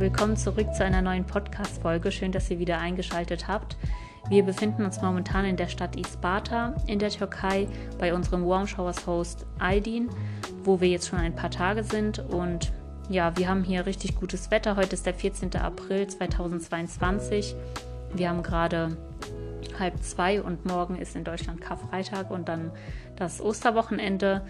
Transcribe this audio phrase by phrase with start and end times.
[0.00, 2.10] willkommen zurück zu einer neuen Podcast-Folge.
[2.10, 3.76] Schön, dass ihr wieder eingeschaltet habt.
[4.30, 7.68] Wir befinden uns momentan in der Stadt Isparta in der Türkei
[7.98, 10.08] bei unserem Warm Showers Host Aydin,
[10.64, 12.18] wo wir jetzt schon ein paar Tage sind.
[12.18, 12.72] Und
[13.10, 14.76] ja, wir haben hier richtig gutes Wetter.
[14.76, 15.54] Heute ist der 14.
[15.56, 17.54] April 2022.
[18.14, 18.96] Wir haben gerade
[19.78, 22.72] halb zwei und morgen ist in Deutschland Karfreitag und dann
[23.16, 24.46] das Osterwochenende.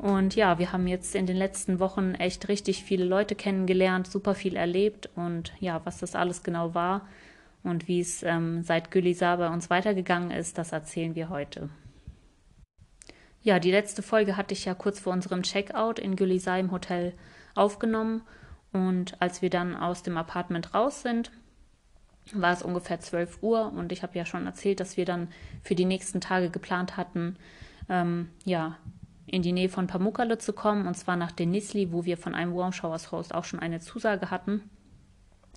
[0.00, 4.34] Und ja, wir haben jetzt in den letzten Wochen echt richtig viele Leute kennengelernt, super
[4.34, 7.06] viel erlebt und ja, was das alles genau war
[7.62, 11.68] und wie es ähm, seit Gülizar bei uns weitergegangen ist, das erzählen wir heute.
[13.42, 17.12] Ja, die letzte Folge hatte ich ja kurz vor unserem Checkout in Gülizar im Hotel
[17.54, 18.22] aufgenommen
[18.72, 21.30] und als wir dann aus dem Apartment raus sind,
[22.32, 25.28] war es ungefähr 12 Uhr und ich habe ja schon erzählt, dass wir dann
[25.62, 27.36] für die nächsten Tage geplant hatten,
[27.90, 28.78] ähm, ja,
[29.30, 32.54] in die Nähe von Pamukkale zu kommen, und zwar nach Denizli, wo wir von einem
[32.54, 34.62] Warm Showers Host auch schon eine Zusage hatten.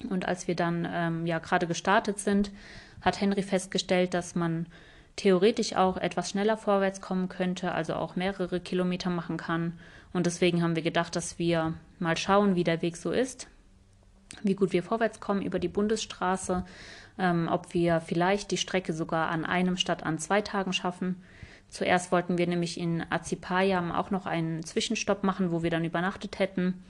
[0.09, 2.51] Und als wir dann ähm, ja gerade gestartet sind,
[3.01, 4.67] hat Henry festgestellt, dass man
[5.15, 9.73] theoretisch auch etwas schneller vorwärts kommen könnte, also auch mehrere Kilometer machen kann.
[10.11, 13.47] Und deswegen haben wir gedacht, dass wir mal schauen, wie der Weg so ist,
[14.41, 16.65] wie gut wir vorwärts kommen über die Bundesstraße,
[17.17, 21.21] ähm, ob wir vielleicht die Strecke sogar an einem statt an zwei Tagen schaffen.
[21.73, 26.37] Zuerst wollten wir nämlich in Azipayam auch noch einen Zwischenstopp machen, wo wir dann übernachtet
[26.37, 26.83] hätten.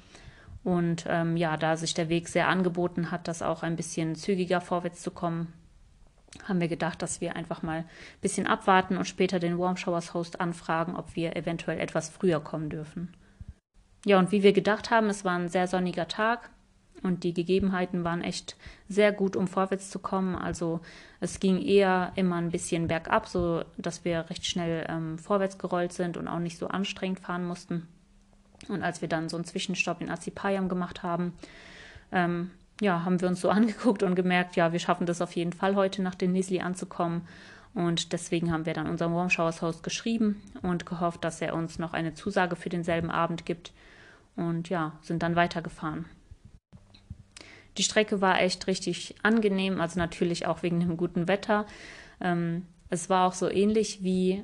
[0.65, 4.59] Und ähm, ja, da sich der Weg sehr angeboten hat, das auch ein bisschen zügiger
[4.59, 5.53] vorwärts zu kommen,
[6.49, 7.85] haben wir gedacht, dass wir einfach mal ein
[8.19, 12.69] bisschen abwarten und später den Warm Showers Host anfragen, ob wir eventuell etwas früher kommen
[12.69, 13.13] dürfen.
[14.05, 16.49] Ja, und wie wir gedacht haben, es war ein sehr sonniger Tag
[17.03, 18.55] und die Gegebenheiten waren echt
[18.87, 20.35] sehr gut, um vorwärts zu kommen.
[20.35, 20.79] Also
[21.19, 25.93] es ging eher immer ein bisschen bergab, so dass wir recht schnell ähm, vorwärts gerollt
[25.93, 27.87] sind und auch nicht so anstrengend fahren mussten.
[28.69, 31.33] Und als wir dann so einen Zwischenstopp in Azipayam gemacht haben,
[32.11, 35.53] ähm, ja, haben wir uns so angeguckt und gemerkt, ja, wir schaffen das auf jeden
[35.53, 37.27] Fall heute nach den Nisli anzukommen.
[37.73, 41.79] Und deswegen haben wir dann unserem Warm Showers Host geschrieben und gehofft, dass er uns
[41.79, 43.73] noch eine Zusage für denselben Abend gibt.
[44.35, 46.05] Und ja, sind dann weitergefahren.
[47.77, 51.65] Die Strecke war echt richtig angenehm, also natürlich auch wegen dem guten Wetter.
[52.21, 54.43] Ähm, es war auch so ähnlich wie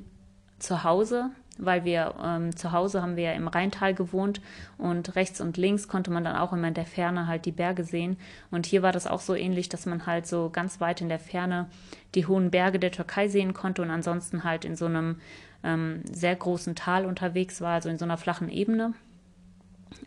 [0.58, 4.40] zu Hause, weil wir ähm, zu Hause haben wir ja im Rheintal gewohnt
[4.78, 7.84] und rechts und links konnte man dann auch immer in der Ferne halt die Berge
[7.84, 8.16] sehen.
[8.50, 11.18] Und hier war das auch so ähnlich, dass man halt so ganz weit in der
[11.18, 11.68] Ferne
[12.14, 15.20] die hohen Berge der Türkei sehen konnte und ansonsten halt in so einem
[15.62, 18.94] ähm, sehr großen Tal unterwegs war, also in so einer flachen Ebene.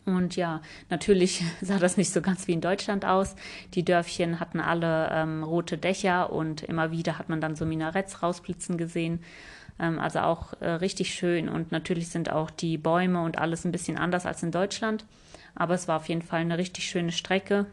[0.05, 3.35] Und ja, natürlich sah das nicht so ganz wie in Deutschland aus.
[3.73, 8.23] Die Dörfchen hatten alle ähm, rote Dächer und immer wieder hat man dann so Minaretts
[8.23, 9.21] rausblitzen gesehen.
[9.79, 11.49] Ähm, also auch äh, richtig schön.
[11.49, 15.05] Und natürlich sind auch die Bäume und alles ein bisschen anders als in Deutschland.
[15.55, 17.65] Aber es war auf jeden Fall eine richtig schöne Strecke.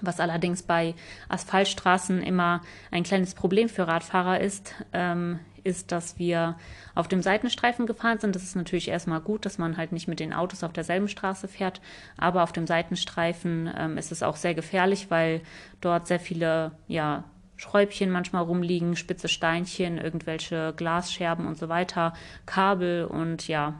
[0.00, 0.94] Was allerdings bei
[1.28, 6.56] Asphaltstraßen immer ein kleines Problem für Radfahrer ist, ähm, ist, dass wir
[6.94, 8.36] auf dem Seitenstreifen gefahren sind.
[8.36, 11.48] Das ist natürlich erstmal gut, dass man halt nicht mit den Autos auf derselben Straße
[11.48, 11.80] fährt.
[12.16, 15.40] Aber auf dem Seitenstreifen ähm, ist es auch sehr gefährlich, weil
[15.80, 17.24] dort sehr viele, ja,
[17.56, 22.12] Schräubchen manchmal rumliegen, spitze Steinchen, irgendwelche Glasscherben und so weiter,
[22.46, 23.74] Kabel und ja,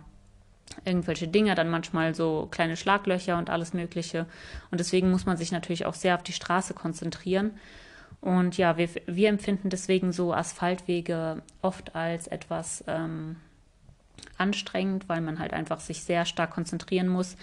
[0.85, 4.27] irgendwelche Dinger, dann manchmal so kleine Schlaglöcher und alles Mögliche.
[4.71, 7.53] Und deswegen muss man sich natürlich auch sehr auf die Straße konzentrieren.
[8.25, 13.37] Und ja, wir, wir empfinden deswegen so Asphaltwege oft als etwas ähm,
[14.39, 17.37] anstrengend, weil man halt einfach sich sehr stark konzentrieren muss,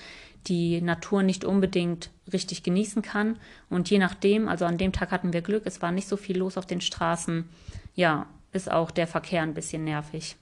[0.48, 3.38] die Natur nicht unbedingt richtig genießen kann.
[3.70, 6.40] Und je nachdem, also an dem Tag hatten wir Glück, es war nicht so viel
[6.40, 7.48] los auf den Straßen,
[7.94, 10.36] ja, ist auch der Verkehr ein bisschen nervig.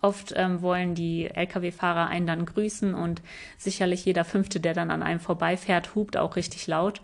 [0.00, 3.20] Oft ähm, wollen die Lkw-Fahrer einen dann grüßen und
[3.58, 7.00] sicherlich jeder Fünfte, der dann an einem vorbeifährt, hupt auch richtig laut.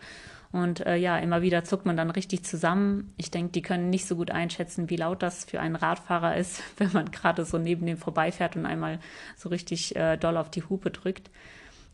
[0.52, 3.14] Und äh, ja, immer wieder zuckt man dann richtig zusammen.
[3.16, 6.62] Ich denke, die können nicht so gut einschätzen, wie laut das für einen Radfahrer ist,
[6.76, 8.98] wenn man gerade so neben dem vorbeifährt und einmal
[9.36, 11.30] so richtig äh, doll auf die Hupe drückt.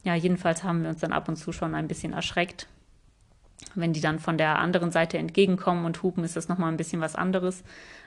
[0.04, 2.68] Ja, jedenfalls haben wir uns dann ab und zu schon ein bisschen erschreckt.
[3.74, 7.00] Wenn die dann von der anderen Seite entgegenkommen und hupen, ist das nochmal ein bisschen
[7.00, 7.62] was anderes,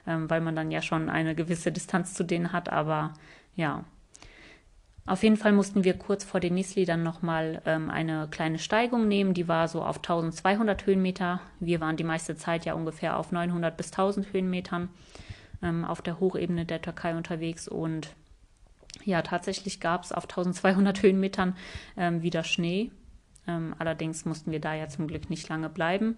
[0.07, 2.69] ähm, weil man dann ja schon eine gewisse Distanz zu denen hat.
[2.69, 3.13] Aber
[3.55, 3.83] ja,
[5.09, 9.07] auf jeden Fall mussten wir kurz vor den Nisli dann nochmal ähm, eine kleine Steigung
[9.07, 9.33] nehmen.
[9.33, 11.41] Die war so auf 1200 Höhenmeter.
[11.59, 14.89] Wir waren die meiste Zeit ja ungefähr auf 900 bis 1000 Höhenmetern
[15.63, 17.67] ähm, auf der Hochebene der Türkei unterwegs.
[17.67, 18.13] Und
[19.03, 21.55] ja, tatsächlich gab es auf 1200 Höhenmetern
[21.97, 22.91] ähm, wieder Schnee.
[23.47, 26.17] Ähm, allerdings mussten wir da ja zum Glück nicht lange bleiben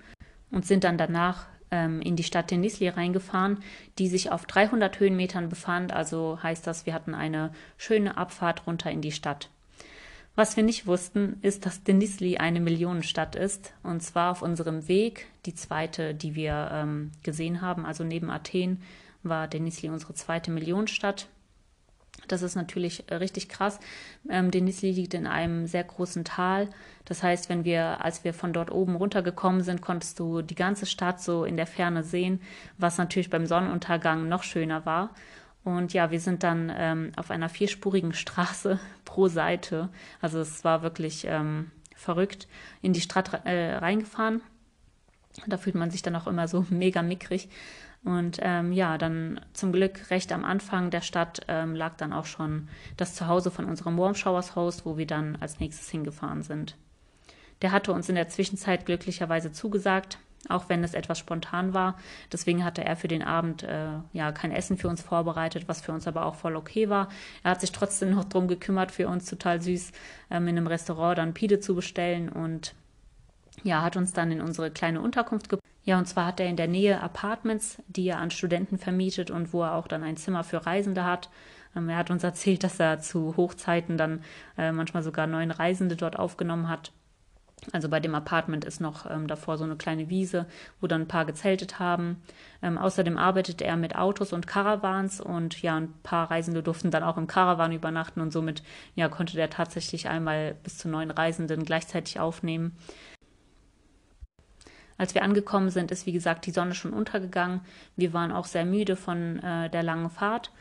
[0.51, 3.63] und sind dann danach ähm, in die Stadt Denizli reingefahren,
[3.97, 5.94] die sich auf 300 Höhenmetern befand.
[5.94, 9.50] Also heißt das, wir hatten eine schöne Abfahrt runter in die Stadt.
[10.35, 13.73] Was wir nicht wussten, ist, dass Denizli eine Millionenstadt ist.
[13.83, 18.81] Und zwar auf unserem Weg, die zweite, die wir ähm, gesehen haben, also neben Athen,
[19.24, 21.27] war Denizli unsere zweite Millionenstadt.
[22.31, 23.79] Das ist natürlich äh, richtig krass.
[24.29, 26.69] Ähm, Denizli liegt in einem sehr großen Tal.
[27.05, 30.85] Das heißt, wenn wir, als wir von dort oben runtergekommen sind, konntest du die ganze
[30.85, 32.41] Stadt so in der Ferne sehen,
[32.77, 35.11] was natürlich beim Sonnenuntergang noch schöner war.
[35.63, 39.89] Und ja, wir sind dann ähm, auf einer vierspurigen Straße pro Seite,
[40.21, 42.47] also es war wirklich ähm, verrückt,
[42.81, 44.41] in die Stadt äh, reingefahren.
[45.47, 47.49] Da fühlt man sich dann auch immer so mega mickrig.
[48.03, 52.25] Und ähm, ja, dann zum Glück recht am Anfang der Stadt ähm, lag dann auch
[52.25, 52.68] schon
[52.98, 56.75] das Zuhause von unserem Warm Showers Host, wo wir dann als nächstes hingefahren sind.
[57.62, 60.18] Der hatte uns in der Zwischenzeit glücklicherweise zugesagt,
[60.50, 61.95] auch wenn es etwas spontan war.
[62.31, 65.92] Deswegen hatte er für den Abend äh, ja kein Essen für uns vorbereitet, was für
[65.92, 67.09] uns aber auch voll okay war.
[67.44, 69.92] Er hat sich trotzdem noch darum gekümmert, für uns total süß
[70.31, 72.74] ähm, in einem Restaurant dann Pide zu bestellen und
[73.63, 75.70] ja, hat uns dann in unsere kleine Unterkunft gebracht.
[75.83, 79.51] Ja, und zwar hat er in der Nähe Apartments, die er an Studenten vermietet und
[79.51, 81.29] wo er auch dann ein Zimmer für Reisende hat.
[81.75, 84.23] Ähm, er hat uns erzählt, dass er zu Hochzeiten dann
[84.57, 86.91] äh, manchmal sogar neun Reisende dort aufgenommen hat.
[87.71, 90.47] Also bei dem Apartment ist noch ähm, davor so eine kleine Wiese,
[90.79, 92.21] wo dann ein paar gezeltet haben.
[92.63, 97.03] Ähm, außerdem arbeitet er mit Autos und Caravans und ja, ein paar Reisende durften dann
[97.03, 98.63] auch im Caravan übernachten und somit
[98.95, 102.75] ja, konnte der tatsächlich einmal bis zu neun Reisenden gleichzeitig aufnehmen.
[105.01, 107.62] Als wir angekommen sind, ist wie gesagt die Sonne schon untergegangen.
[107.95, 110.51] Wir waren auch sehr müde von äh, der langen Fahrt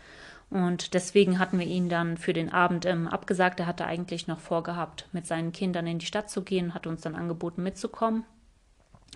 [0.49, 3.61] und deswegen hatten wir ihn dann für den Abend ähm, abgesagt.
[3.61, 7.03] Er hatte eigentlich noch vorgehabt, mit seinen Kindern in die Stadt zu gehen, hat uns
[7.03, 8.25] dann angeboten, mitzukommen.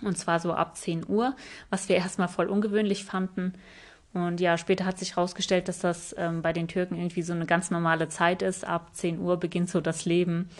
[0.03, 1.35] Und zwar so ab 10 Uhr,
[1.71, 3.55] was wir erstmal voll ungewöhnlich fanden.
[4.13, 7.47] Und ja, später hat sich herausgestellt, dass das ähm, bei den Türken irgendwie so eine
[7.47, 8.63] ganz normale Zeit ist.
[8.63, 10.51] Ab 10 Uhr beginnt so das Leben.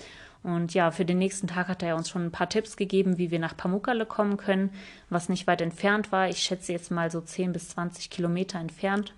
[0.45, 3.31] Und ja, für den nächsten Tag hat er uns schon ein paar Tipps gegeben, wie
[3.31, 4.69] wir nach Pamukkale kommen können,
[5.09, 6.30] was nicht weit entfernt war.
[6.30, 9.13] Ich schätze jetzt mal so 10 bis 20 Kilometer entfernt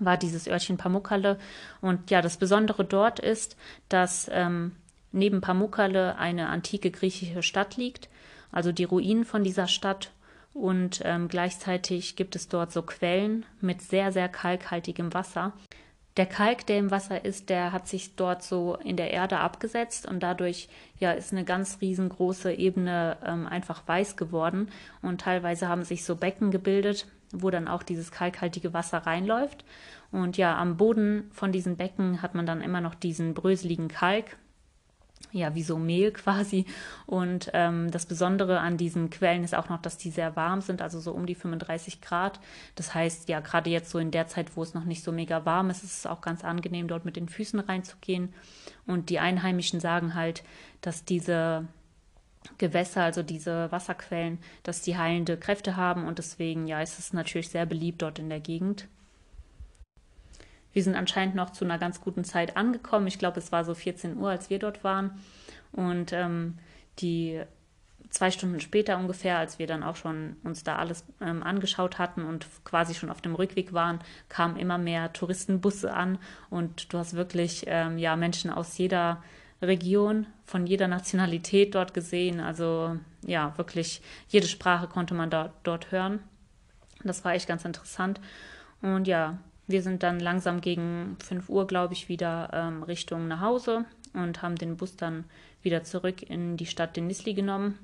[0.00, 1.38] war dieses Örtchen Pamukkale.
[1.80, 3.56] Und ja, das Besondere dort ist,
[3.88, 4.76] dass ähm,
[5.12, 8.10] neben Pamukkale eine antike griechische Stadt liegt,
[8.52, 10.12] also die Ruinen von dieser Stadt.
[10.52, 15.52] Und ähm, gleichzeitig gibt es dort so Quellen mit sehr, sehr kalkhaltigem Wasser.
[16.18, 20.04] Der Kalk, der im Wasser ist, der hat sich dort so in der Erde abgesetzt
[20.04, 20.68] und dadurch
[20.98, 24.68] ja ist eine ganz riesengroße Ebene ähm, einfach weiß geworden
[25.00, 29.64] und teilweise haben sich so Becken gebildet, wo dann auch dieses kalkhaltige Wasser reinläuft.
[30.10, 34.38] Und ja, am Boden von diesen Becken hat man dann immer noch diesen bröseligen Kalk,
[35.32, 36.66] ja, wie so Mehl quasi.
[37.06, 40.82] Und ähm, das Besondere an diesen Quellen ist auch noch, dass die sehr warm sind,
[40.82, 42.40] also so um die 35 Grad.
[42.74, 45.44] Das heißt, ja, gerade jetzt so in der Zeit, wo es noch nicht so mega
[45.44, 48.34] warm ist, ist es auch ganz angenehm, dort mit den Füßen reinzugehen.
[48.86, 50.42] Und die Einheimischen sagen halt,
[50.80, 51.66] dass diese
[52.56, 57.50] Gewässer, also diese Wasserquellen, dass die heilende Kräfte haben und deswegen ja, ist es natürlich
[57.50, 58.88] sehr beliebt dort in der Gegend.
[60.78, 63.08] Wir sind anscheinend noch zu einer ganz guten Zeit angekommen.
[63.08, 65.10] Ich glaube, es war so 14 Uhr, als wir dort waren.
[65.72, 66.56] Und ähm,
[67.00, 67.42] die
[68.10, 72.22] zwei Stunden später ungefähr, als wir dann auch schon uns da alles ähm, angeschaut hatten
[72.22, 73.98] und quasi schon auf dem Rückweg waren,
[74.28, 76.16] kamen immer mehr Touristenbusse an
[76.48, 79.20] und du hast wirklich ähm, ja Menschen aus jeder
[79.60, 82.38] Region, von jeder Nationalität dort gesehen.
[82.38, 86.20] Also ja, wirklich jede Sprache konnte man da, dort hören.
[87.02, 88.20] Das war echt ganz interessant.
[88.80, 89.38] Und ja,
[89.68, 93.84] wir sind dann langsam gegen 5 Uhr, glaube ich, wieder ähm, Richtung nach Hause
[94.14, 95.24] und haben den Bus dann
[95.62, 97.78] wieder zurück in die Stadt Denizli genommen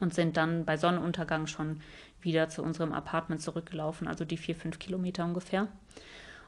[0.00, 1.80] und sind dann bei Sonnenuntergang schon
[2.20, 5.68] wieder zu unserem Apartment zurückgelaufen, also die vier, fünf Kilometer ungefähr.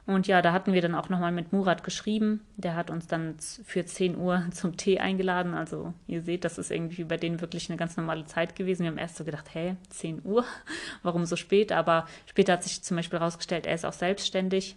[0.07, 2.41] Und ja, da hatten wir dann auch nochmal mit Murat geschrieben.
[2.57, 5.53] Der hat uns dann für 10 Uhr zum Tee eingeladen.
[5.55, 8.83] Also ihr seht, das ist irgendwie bei denen wirklich eine ganz normale Zeit gewesen.
[8.83, 10.45] Wir haben erst so gedacht, hä, 10 Uhr?
[11.03, 11.71] Warum so spät?
[11.71, 14.75] Aber später hat sich zum Beispiel herausgestellt, er ist auch selbstständig.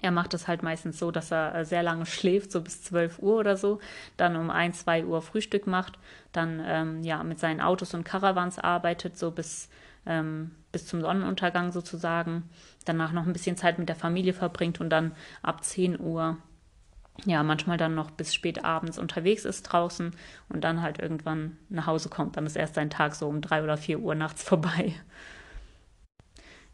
[0.00, 3.20] Er macht es halt meistens so, dass er äh, sehr lange schläft, so bis 12
[3.20, 3.78] Uhr oder so,
[4.16, 5.98] dann um 1, 2 Uhr Frühstück macht,
[6.32, 9.68] dann ähm, ja mit seinen Autos und Caravans arbeitet, so bis
[10.04, 12.48] ähm, bis zum Sonnenuntergang sozusagen,
[12.84, 15.12] danach noch ein bisschen Zeit mit der Familie verbringt und dann
[15.42, 16.38] ab 10 Uhr
[17.24, 20.12] ja, manchmal dann noch bis spät abends unterwegs ist draußen
[20.48, 22.36] und dann halt irgendwann nach Hause kommt.
[22.36, 24.94] Dann ist erst sein Tag so um drei oder vier Uhr nachts vorbei.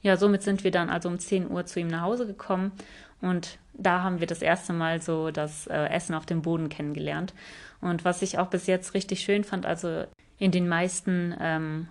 [0.00, 2.72] Ja, somit sind wir dann also um 10 Uhr zu ihm nach Hause gekommen
[3.20, 7.34] und da haben wir das erste Mal so das äh, Essen auf dem Boden kennengelernt.
[7.80, 10.04] Und was ich auch bis jetzt richtig schön fand, also
[10.38, 11.88] in den meisten ähm,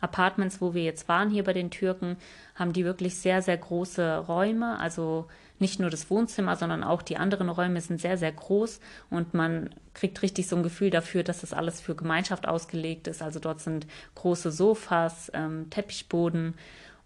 [0.00, 2.16] Apartments, wo wir jetzt waren hier bei den Türken,
[2.54, 4.78] haben die wirklich sehr, sehr große Räume.
[4.78, 5.26] Also
[5.58, 9.70] nicht nur das Wohnzimmer, sondern auch die anderen Räume sind sehr, sehr groß und man
[9.94, 13.22] kriegt richtig so ein Gefühl dafür, dass das alles für Gemeinschaft ausgelegt ist.
[13.22, 16.54] Also dort sind große Sofas, ähm, Teppichboden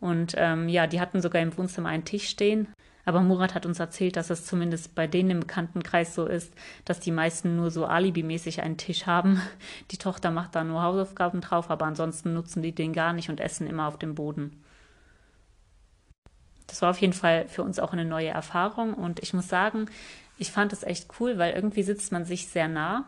[0.00, 2.68] und ähm, ja, die hatten sogar im Wohnzimmer einen Tisch stehen.
[3.04, 6.52] Aber Murat hat uns erzählt, dass es zumindest bei denen im Bekanntenkreis so ist,
[6.84, 9.40] dass die meisten nur so alibimäßig einen Tisch haben.
[9.90, 13.40] Die Tochter macht da nur Hausaufgaben drauf, aber ansonsten nutzen die den gar nicht und
[13.40, 14.62] essen immer auf dem Boden.
[16.68, 19.86] Das war auf jeden Fall für uns auch eine neue Erfahrung und ich muss sagen,
[20.38, 23.04] ich fand es echt cool, weil irgendwie sitzt man sich sehr nah.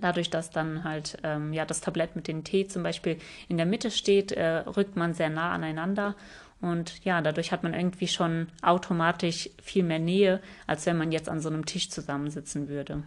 [0.00, 3.64] Dadurch, dass dann halt ähm, ja das Tablett mit dem Tee zum Beispiel in der
[3.64, 6.14] Mitte steht, äh, rückt man sehr nah aneinander
[6.60, 11.28] und ja, dadurch hat man irgendwie schon automatisch viel mehr Nähe, als wenn man jetzt
[11.28, 13.02] an so einem Tisch zusammensitzen würde.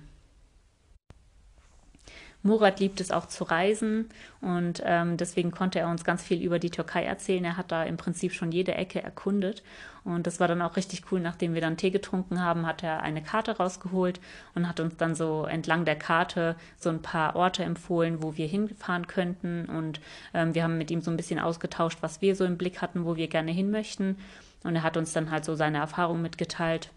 [2.41, 4.07] Murat liebt es auch zu reisen
[4.39, 7.43] und ähm, deswegen konnte er uns ganz viel über die Türkei erzählen.
[7.43, 9.61] Er hat da im Prinzip schon jede Ecke erkundet
[10.03, 11.19] und das war dann auch richtig cool.
[11.19, 14.19] Nachdem wir dann Tee getrunken haben, hat er eine Karte rausgeholt
[14.55, 18.47] und hat uns dann so entlang der Karte so ein paar Orte empfohlen, wo wir
[18.47, 19.99] hinfahren könnten und
[20.33, 23.05] ähm, wir haben mit ihm so ein bisschen ausgetauscht, was wir so im Blick hatten,
[23.05, 24.17] wo wir gerne hin möchten
[24.63, 26.91] und er hat uns dann halt so seine Erfahrungen mitgeteilt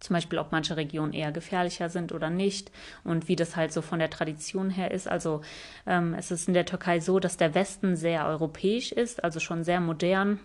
[0.00, 2.72] zum Beispiel ob manche Regionen eher gefährlicher sind oder nicht
[3.04, 5.06] und wie das halt so von der Tradition her ist.
[5.06, 5.42] Also
[5.86, 9.62] ähm, es ist in der Türkei so, dass der Westen sehr europäisch ist, also schon
[9.62, 10.40] sehr modern.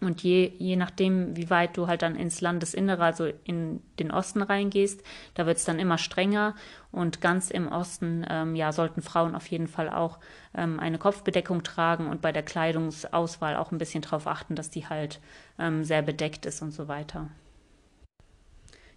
[0.00, 4.42] Und je, je nachdem, wie weit du halt dann ins Landesinnere, also in den Osten
[4.42, 5.02] reingehst,
[5.34, 6.54] da wird es dann immer strenger.
[6.92, 10.18] Und ganz im Osten, ähm, ja, sollten Frauen auf jeden Fall auch
[10.54, 14.86] ähm, eine Kopfbedeckung tragen und bei der Kleidungsauswahl auch ein bisschen darauf achten, dass die
[14.88, 15.20] halt
[15.58, 17.28] ähm, sehr bedeckt ist und so weiter.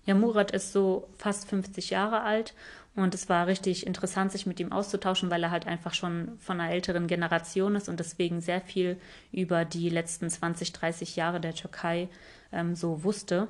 [0.06, 2.56] Ja, Murat ist so fast 50 Jahre alt
[2.96, 6.60] und es war richtig interessant, sich mit ihm auszutauschen, weil er halt einfach schon von
[6.60, 8.98] einer älteren Generation ist und deswegen sehr viel
[9.32, 12.10] über die letzten 20, 30 Jahre der Türkei
[12.52, 13.48] ähm, so wusste.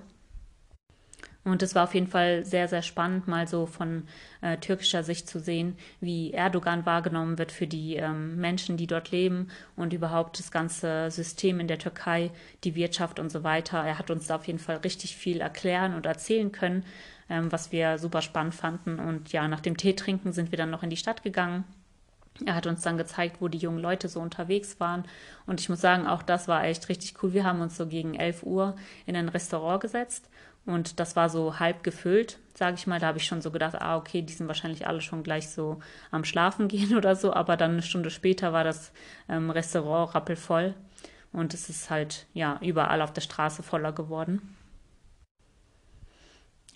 [1.43, 4.03] Und es war auf jeden Fall sehr, sehr spannend, mal so von
[4.41, 9.09] äh, türkischer Sicht zu sehen, wie Erdogan wahrgenommen wird für die ähm, Menschen, die dort
[9.09, 12.29] leben und überhaupt das ganze System in der Türkei,
[12.63, 13.79] die Wirtschaft und so weiter.
[13.79, 16.85] Er hat uns da auf jeden Fall richtig viel erklären und erzählen können,
[17.31, 18.99] ähm, was wir super spannend fanden.
[18.99, 21.63] Und ja, nach dem Tee trinken sind wir dann noch in die Stadt gegangen.
[22.45, 25.05] Er hat uns dann gezeigt, wo die jungen Leute so unterwegs waren.
[25.45, 27.33] Und ich muss sagen, auch das war echt richtig cool.
[27.33, 30.29] Wir haben uns so gegen 11 Uhr in ein Restaurant gesetzt
[30.65, 32.99] und das war so halb gefüllt, sage ich mal.
[32.99, 35.79] Da habe ich schon so gedacht, ah, okay, die sind wahrscheinlich alle schon gleich so
[36.11, 37.33] am Schlafen gehen oder so.
[37.33, 38.91] Aber dann eine Stunde später war das
[39.29, 40.75] ähm, Restaurant rappelvoll.
[41.31, 44.55] Und es ist halt, ja, überall auf der Straße voller geworden.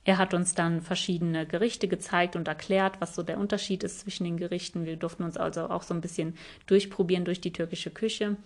[0.06, 4.24] Er hat uns dann verschiedene Gerichte gezeigt und erklärt, was so der Unterschied ist zwischen
[4.24, 4.86] den Gerichten.
[4.86, 8.38] Wir durften uns also auch so ein bisschen durchprobieren durch die türkische Küche.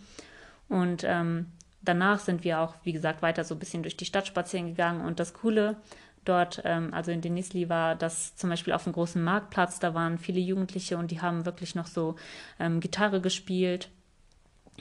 [0.69, 1.47] Und ähm,
[1.81, 5.05] danach sind wir auch, wie gesagt, weiter so ein bisschen durch die Stadt spazieren gegangen.
[5.05, 5.75] Und das Coole
[6.23, 10.17] dort, ähm, also in Denisli, war, dass zum Beispiel auf dem großen Marktplatz, da waren
[10.17, 12.15] viele Jugendliche und die haben wirklich noch so
[12.57, 13.89] ähm, Gitarre gespielt,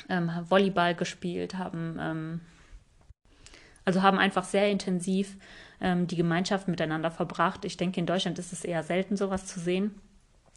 [0.09, 2.41] ähm, Volleyball gespielt, haben ähm,
[3.85, 5.39] also haben einfach sehr intensiv
[5.81, 7.65] ähm, die Gemeinschaft miteinander verbracht.
[7.65, 9.95] Ich denke, in Deutschland ist es eher selten, sowas zu sehen.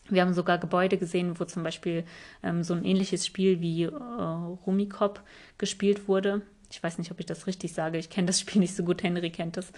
[0.10, 2.04] Wir haben sogar Gebäude gesehen, wo zum Beispiel
[2.44, 5.22] ähm, so ein ähnliches Spiel wie äh, Rumikop
[5.58, 6.42] gespielt wurde.
[6.70, 7.98] Ich weiß nicht, ob ich das richtig sage.
[7.98, 9.04] Ich kenne das Spiel nicht so gut.
[9.04, 9.72] Henry kennt es.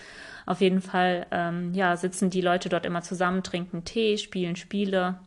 [0.46, 5.20] Auf jeden Fall, ähm, ja, sitzen die Leute dort immer zusammen, trinken Tee, spielen Spiele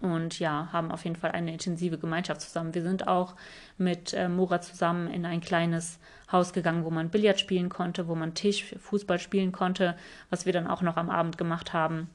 [0.00, 2.74] und ja, haben auf jeden Fall eine intensive Gemeinschaft zusammen.
[2.74, 3.34] Wir sind auch
[3.76, 5.98] mit äh, Mora zusammen in ein kleines
[6.32, 9.96] Haus gegangen, wo man Billard spielen konnte, wo man Tisch, Fußball spielen konnte,
[10.30, 12.08] was wir dann auch noch am Abend gemacht haben.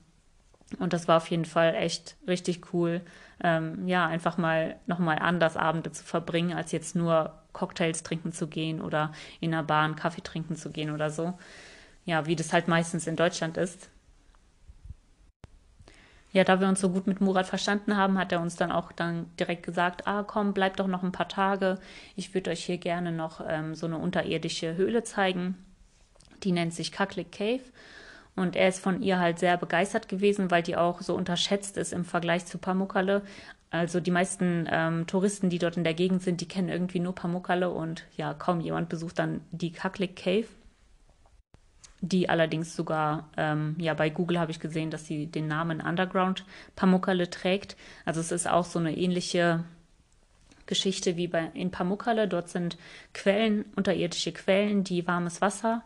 [0.80, 3.02] Und das war auf jeden Fall echt richtig cool,
[3.44, 8.48] ähm, ja, einfach mal nochmal anders Abende zu verbringen, als jetzt nur Cocktails trinken zu
[8.48, 11.38] gehen oder in einer einen Kaffee trinken zu gehen oder so.
[12.06, 13.90] Ja, wie das halt meistens in Deutschland ist.
[16.36, 18.92] Ja, da wir uns so gut mit Murat verstanden haben, hat er uns dann auch
[18.92, 21.80] dann direkt gesagt, ah komm, bleibt doch noch ein paar Tage.
[22.18, 25.56] Ich würde euch hier gerne noch ähm, so eine unterirdische Höhle zeigen.
[26.44, 27.62] Die nennt sich Kaklik Cave.
[28.36, 31.94] Und er ist von ihr halt sehr begeistert gewesen, weil die auch so unterschätzt ist
[31.94, 33.22] im Vergleich zu Pamukkale.
[33.70, 37.16] Also die meisten ähm, Touristen, die dort in der Gegend sind, die kennen irgendwie nur
[37.16, 40.48] Pamukkale und ja, kaum jemand besucht dann die Kaklik Cave.
[42.02, 46.46] Die allerdings sogar, ähm, ja, bei Google habe ich gesehen, dass sie den Namen Underground
[46.76, 47.78] Pamukkale trägt.
[48.04, 49.64] Also es ist auch so eine ähnliche
[50.66, 52.28] Geschichte wie bei, in Pamukkale.
[52.28, 52.78] Dort sind
[53.14, 55.84] Quellen, unterirdische Quellen, die warmes Wasser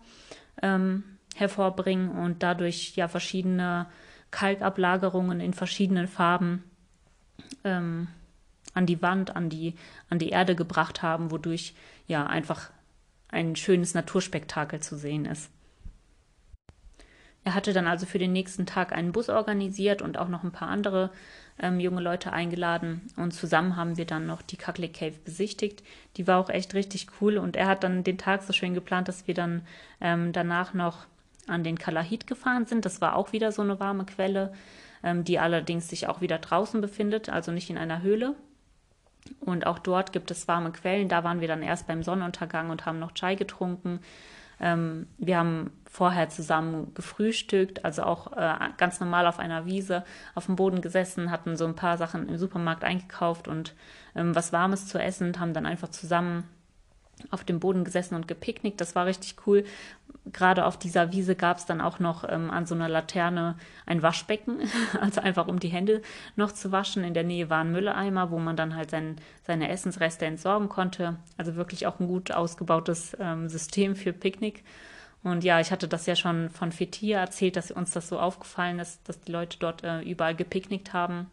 [0.62, 1.04] ähm,
[1.36, 3.88] hervorbringen und dadurch ja verschiedene
[4.32, 6.64] Kalkablagerungen in verschiedenen Farben
[7.64, 8.08] ähm,
[8.74, 9.76] an die Wand, an die,
[10.10, 11.74] an die Erde gebracht haben, wodurch
[12.08, 12.70] ja einfach
[13.30, 15.50] ein schönes Naturspektakel zu sehen ist.
[17.44, 20.52] Er hatte dann also für den nächsten Tag einen Bus organisiert und auch noch ein
[20.52, 21.10] paar andere
[21.60, 23.02] ähm, junge Leute eingeladen.
[23.16, 25.84] Und zusammen haben wir dann noch die Cucklee Cave besichtigt.
[26.18, 27.38] Die war auch echt richtig cool.
[27.38, 29.64] Und er hat dann den Tag so schön geplant, dass wir dann
[30.02, 31.06] ähm, danach noch
[31.48, 32.86] an den Kalahit gefahren sind.
[32.86, 34.54] Das war auch wieder so eine warme Quelle,
[35.04, 38.36] ähm, die allerdings sich auch wieder draußen befindet, also nicht in einer Höhle.
[39.40, 41.10] Und auch dort gibt es warme Quellen.
[41.10, 44.00] Da waren wir dann erst beim Sonnenuntergang und haben noch Chai getrunken.
[44.60, 50.04] Ähm, wir haben vorher zusammen gefrühstückt, also auch äh, ganz normal auf einer Wiese
[50.36, 53.74] auf dem Boden gesessen, hatten so ein paar Sachen im Supermarkt eingekauft und
[54.16, 56.44] ähm, was Warmes zu essen, haben dann einfach zusammen
[57.32, 58.80] auf dem Boden gesessen und gepicknickt.
[58.80, 59.66] Das war richtig cool.
[60.32, 63.56] Gerade auf dieser Wiese gab es dann auch noch ähm, an so einer Laterne
[63.86, 64.60] ein Waschbecken,
[65.02, 66.02] also einfach um die Hände
[66.36, 67.04] noch zu waschen.
[67.04, 71.18] In der Nähe war ein Mülleimer, wo man dann halt sein, seine Essensreste entsorgen konnte.
[71.38, 74.64] Also wirklich auch ein gut ausgebautes ähm, System für Picknick.
[75.24, 78.80] Und ja, ich hatte das ja schon von Fetia erzählt, dass uns das so aufgefallen
[78.80, 81.30] ist, dass die Leute dort äh, überall gepicknickt haben.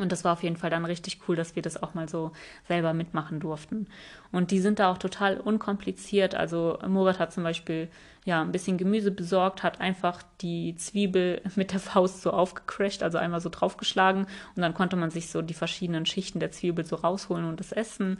[0.00, 2.32] Und das war auf jeden Fall dann richtig cool, dass wir das auch mal so
[2.66, 3.86] selber mitmachen durften.
[4.32, 6.34] Und die sind da auch total unkompliziert.
[6.34, 7.88] Also Murat hat zum Beispiel
[8.24, 13.18] ja ein bisschen Gemüse besorgt, hat einfach die Zwiebel mit der Faust so aufgecrashed, also
[13.18, 14.26] einmal so draufgeschlagen.
[14.56, 17.72] Und dann konnte man sich so die verschiedenen Schichten der Zwiebel so rausholen und das
[17.72, 18.18] essen.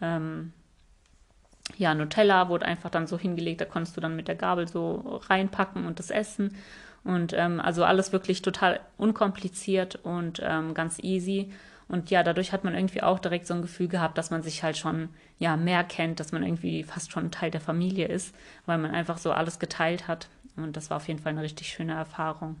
[0.00, 0.52] Ähm,
[1.76, 5.20] ja, Nutella wurde einfach dann so hingelegt, da konntest du dann mit der Gabel so
[5.28, 6.56] reinpacken und das essen.
[7.04, 11.52] Und ähm, also alles wirklich total unkompliziert und ähm, ganz easy.
[11.88, 14.62] Und ja, dadurch hat man irgendwie auch direkt so ein Gefühl gehabt, dass man sich
[14.62, 18.34] halt schon ja mehr kennt, dass man irgendwie fast schon Teil der Familie ist,
[18.66, 20.28] weil man einfach so alles geteilt hat.
[20.56, 22.56] Und das war auf jeden Fall eine richtig schöne Erfahrung.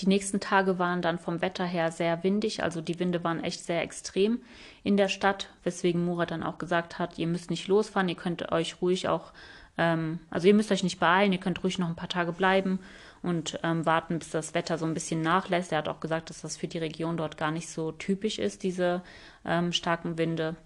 [0.00, 3.64] Die nächsten Tage waren dann vom Wetter her sehr windig, also die Winde waren echt
[3.64, 4.40] sehr extrem
[4.82, 8.50] in der Stadt, weswegen Murat dann auch gesagt hat, ihr müsst nicht losfahren, ihr könnt
[8.50, 9.32] euch ruhig auch
[9.78, 12.78] ähm, also ihr müsst euch nicht beeilen, ihr könnt ruhig noch ein paar Tage bleiben
[13.22, 15.72] und ähm, warten, bis das Wetter so ein bisschen nachlässt.
[15.72, 18.62] Er hat auch gesagt, dass das für die Region dort gar nicht so typisch ist,
[18.62, 19.02] diese
[19.44, 20.56] ähm, starken Winde.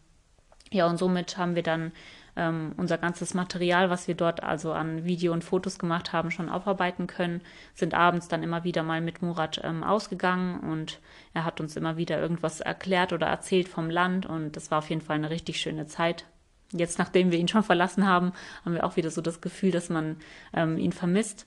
[0.70, 1.92] Ja, und somit haben wir dann
[2.36, 6.48] ähm, unser ganzes Material, was wir dort also an Video und Fotos gemacht haben, schon
[6.48, 7.40] aufarbeiten können,
[7.74, 11.00] sind abends dann immer wieder mal mit Murat ähm, ausgegangen und
[11.32, 14.90] er hat uns immer wieder irgendwas erklärt oder erzählt vom Land und das war auf
[14.90, 16.26] jeden Fall eine richtig schöne Zeit
[16.72, 18.32] jetzt, nachdem wir ihn schon verlassen haben,
[18.64, 20.16] haben wir auch wieder so das Gefühl, dass man
[20.52, 21.46] ähm, ihn vermisst.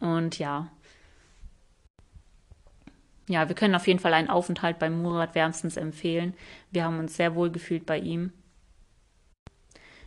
[0.00, 0.68] Und ja.
[3.28, 6.34] Ja, wir können auf jeden Fall einen Aufenthalt bei Murat wärmstens empfehlen.
[6.70, 8.32] Wir haben uns sehr wohl gefühlt bei ihm.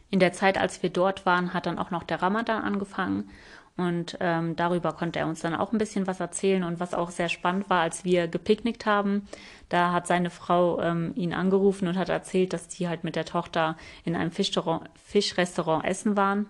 [0.10, 3.30] In der Zeit, als wir dort waren, hat dann auch noch der Ramadan angefangen
[3.78, 6.64] und ähm, darüber konnte er uns dann auch ein bisschen was erzählen.
[6.64, 9.28] Und was auch sehr spannend war, als wir gepicknickt haben,
[9.70, 13.26] da hat seine Frau ähm, ihn angerufen und hat erzählt, dass die halt mit der
[13.26, 16.48] Tochter in einem Fischrestaurant, essen waren.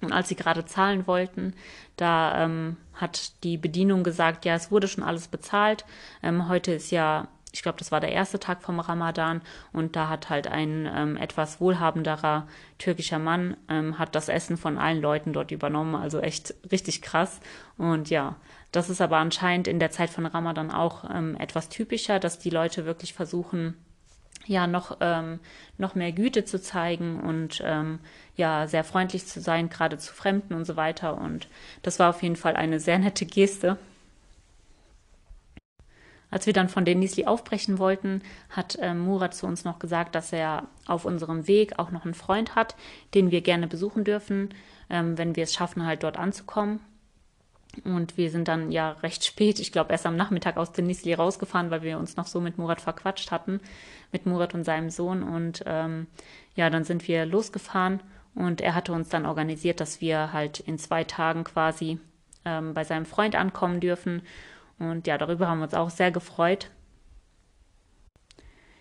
[0.00, 1.54] Und als sie gerade zahlen wollten,
[1.96, 5.84] da ähm, hat die Bedienung gesagt, ja, es wurde schon alles bezahlt.
[6.22, 9.40] Ähm, heute ist ja ich glaube, das war der erste Tag vom Ramadan
[9.72, 12.46] und da hat halt ein ähm, etwas wohlhabenderer
[12.78, 17.40] türkischer Mann ähm, hat das Essen von allen Leuten dort übernommen, also echt richtig krass.
[17.76, 18.36] Und ja,
[18.72, 22.50] das ist aber anscheinend in der Zeit von Ramadan auch ähm, etwas typischer, dass die
[22.50, 23.74] Leute wirklich versuchen,
[24.46, 25.40] ja noch ähm,
[25.76, 28.00] noch mehr Güte zu zeigen und ähm,
[28.36, 31.18] ja sehr freundlich zu sein, gerade zu Fremden und so weiter.
[31.18, 31.48] Und
[31.82, 33.78] das war auf jeden Fall eine sehr nette Geste
[36.30, 40.32] als wir dann von Denisli aufbrechen wollten, hat äh, Murat zu uns noch gesagt, dass
[40.32, 42.76] er auf unserem Weg auch noch einen Freund hat,
[43.14, 44.50] den wir gerne besuchen dürfen,
[44.90, 46.80] ähm, wenn wir es schaffen, halt dort anzukommen.
[47.84, 51.70] Und wir sind dann ja recht spät, ich glaube erst am Nachmittag aus Denisli rausgefahren,
[51.70, 53.60] weil wir uns noch so mit Murat verquatscht hatten,
[54.10, 55.22] mit Murat und seinem Sohn.
[55.22, 56.06] Und ähm,
[56.56, 58.00] ja, dann sind wir losgefahren
[58.34, 61.98] und er hatte uns dann organisiert, dass wir halt in zwei Tagen quasi
[62.44, 64.22] ähm, bei seinem Freund ankommen dürfen
[64.78, 66.70] und ja, darüber haben wir uns auch sehr gefreut.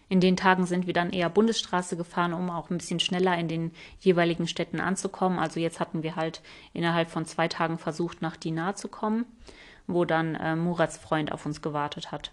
[0.09, 3.49] In den Tagen sind wir dann eher Bundesstraße gefahren, um auch ein bisschen schneller in
[3.49, 5.37] den jeweiligen Städten anzukommen.
[5.37, 6.41] Also jetzt hatten wir halt
[6.73, 9.25] innerhalb von zwei Tagen versucht, nach Dinar zu kommen,
[9.85, 12.31] wo dann äh, Murats Freund auf uns gewartet hat.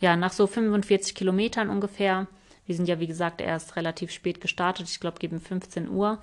[0.00, 2.28] Ja, nach so 45 Kilometern ungefähr,
[2.64, 6.18] wir sind ja wie gesagt erst relativ spät gestartet, ich glaube gegen 15 Uhr,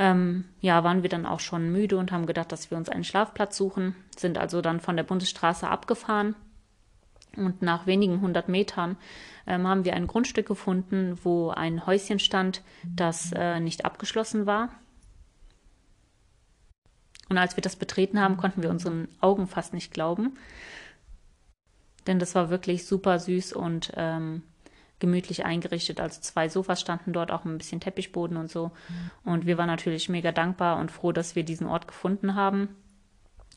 [0.00, 3.04] ähm, ja, waren wir dann auch schon müde und haben gedacht, dass wir uns einen
[3.04, 6.34] Schlafplatz suchen, sind also dann von der Bundesstraße abgefahren.
[7.36, 8.96] Und nach wenigen hundert Metern
[9.46, 14.70] ähm, haben wir ein Grundstück gefunden, wo ein Häuschen stand, das äh, nicht abgeschlossen war.
[17.28, 20.38] Und als wir das betreten haben, konnten wir unseren Augen fast nicht glauben.
[22.06, 24.42] Denn das war wirklich super süß und ähm,
[25.00, 26.00] gemütlich eingerichtet.
[26.00, 28.70] Also zwei Sofas standen dort, auch ein bisschen Teppichboden und so.
[29.24, 32.76] Und wir waren natürlich mega dankbar und froh, dass wir diesen Ort gefunden haben.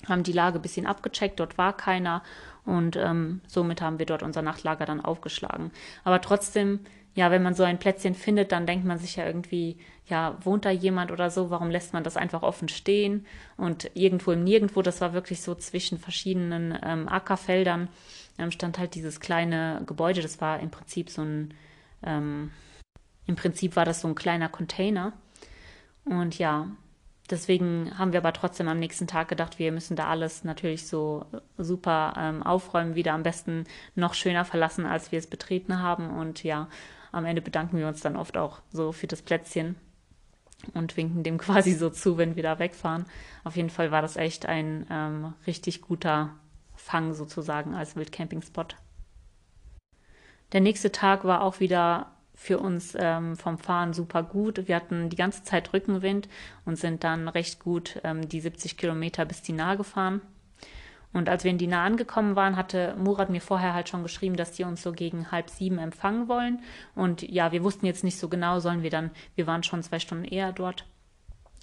[0.08, 2.24] Haben die Lage ein bisschen abgecheckt, dort war keiner
[2.66, 5.72] und ähm, somit haben wir dort unser Nachtlager dann aufgeschlagen.
[6.04, 6.80] Aber trotzdem
[7.16, 9.78] ja, wenn man so ein Plätzchen findet, dann denkt man sich ja irgendwie,
[10.08, 13.26] ja, wohnt da jemand oder so, warum lässt man das einfach offen stehen?
[13.56, 17.88] Und irgendwo im Nirgendwo, das war wirklich so zwischen verschiedenen ähm, Ackerfeldern,
[18.38, 21.54] ähm, stand halt dieses kleine Gebäude, das war im Prinzip so ein,
[22.04, 22.52] ähm,
[23.26, 25.14] im Prinzip war das so ein kleiner Container.
[26.06, 26.68] Und ja,
[27.30, 31.26] deswegen haben wir aber trotzdem am nächsten Tag gedacht, wir müssen da alles natürlich so
[31.58, 33.66] super ähm, aufräumen, wieder am besten
[33.96, 36.10] noch schöner verlassen, als wir es betreten haben.
[36.10, 36.68] Und ja,
[37.12, 39.76] am Ende bedanken wir uns dann oft auch so für das Plätzchen
[40.74, 43.06] und winken dem quasi so zu, wenn wir da wegfahren.
[43.44, 46.32] Auf jeden Fall war das echt ein ähm, richtig guter
[46.84, 48.68] Fang sozusagen als Wildcamping-Spot.
[50.52, 54.68] Der nächste Tag war auch wieder für uns ähm, vom Fahren super gut.
[54.68, 56.28] Wir hatten die ganze Zeit Rückenwind
[56.66, 60.22] und sind dann recht gut ähm, die 70 Kilometer bis die Nahe gefahren.
[61.14, 64.52] Und als wir in Dina angekommen waren, hatte Murat mir vorher halt schon geschrieben, dass
[64.52, 66.60] die uns so gegen halb sieben empfangen wollen.
[66.96, 70.00] Und ja, wir wussten jetzt nicht so genau, sollen wir dann, wir waren schon zwei
[70.00, 70.86] Stunden eher dort,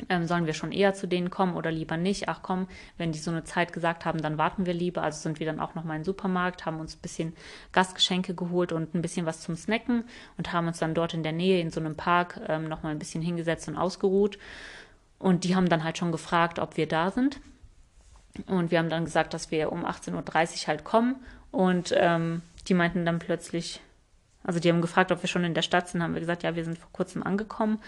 [0.09, 2.29] ähm, sollen wir schon eher zu denen kommen oder lieber nicht?
[2.29, 2.67] Ach komm,
[2.99, 5.03] wenn die so eine Zeit gesagt haben, dann warten wir lieber.
[5.03, 7.35] Also sind wir dann auch nochmal in den Supermarkt, haben uns ein bisschen
[7.73, 10.05] Gastgeschenke geholt und ein bisschen was zum Snacken
[10.39, 12.99] und haben uns dann dort in der Nähe in so einem Park ähm, nochmal ein
[12.99, 14.39] bisschen hingesetzt und ausgeruht.
[15.19, 17.41] Und die haben dann halt schon gefragt, ob wir da sind.
[18.47, 21.17] Und wir haben dann gesagt, dass wir um 18.30 Uhr halt kommen.
[21.51, 23.81] Und ähm, die meinten dann plötzlich,
[24.42, 26.57] also die haben gefragt, ob wir schon in der Stadt sind, haben wir gesagt, ja,
[26.57, 27.79] wir sind vor kurzem angekommen.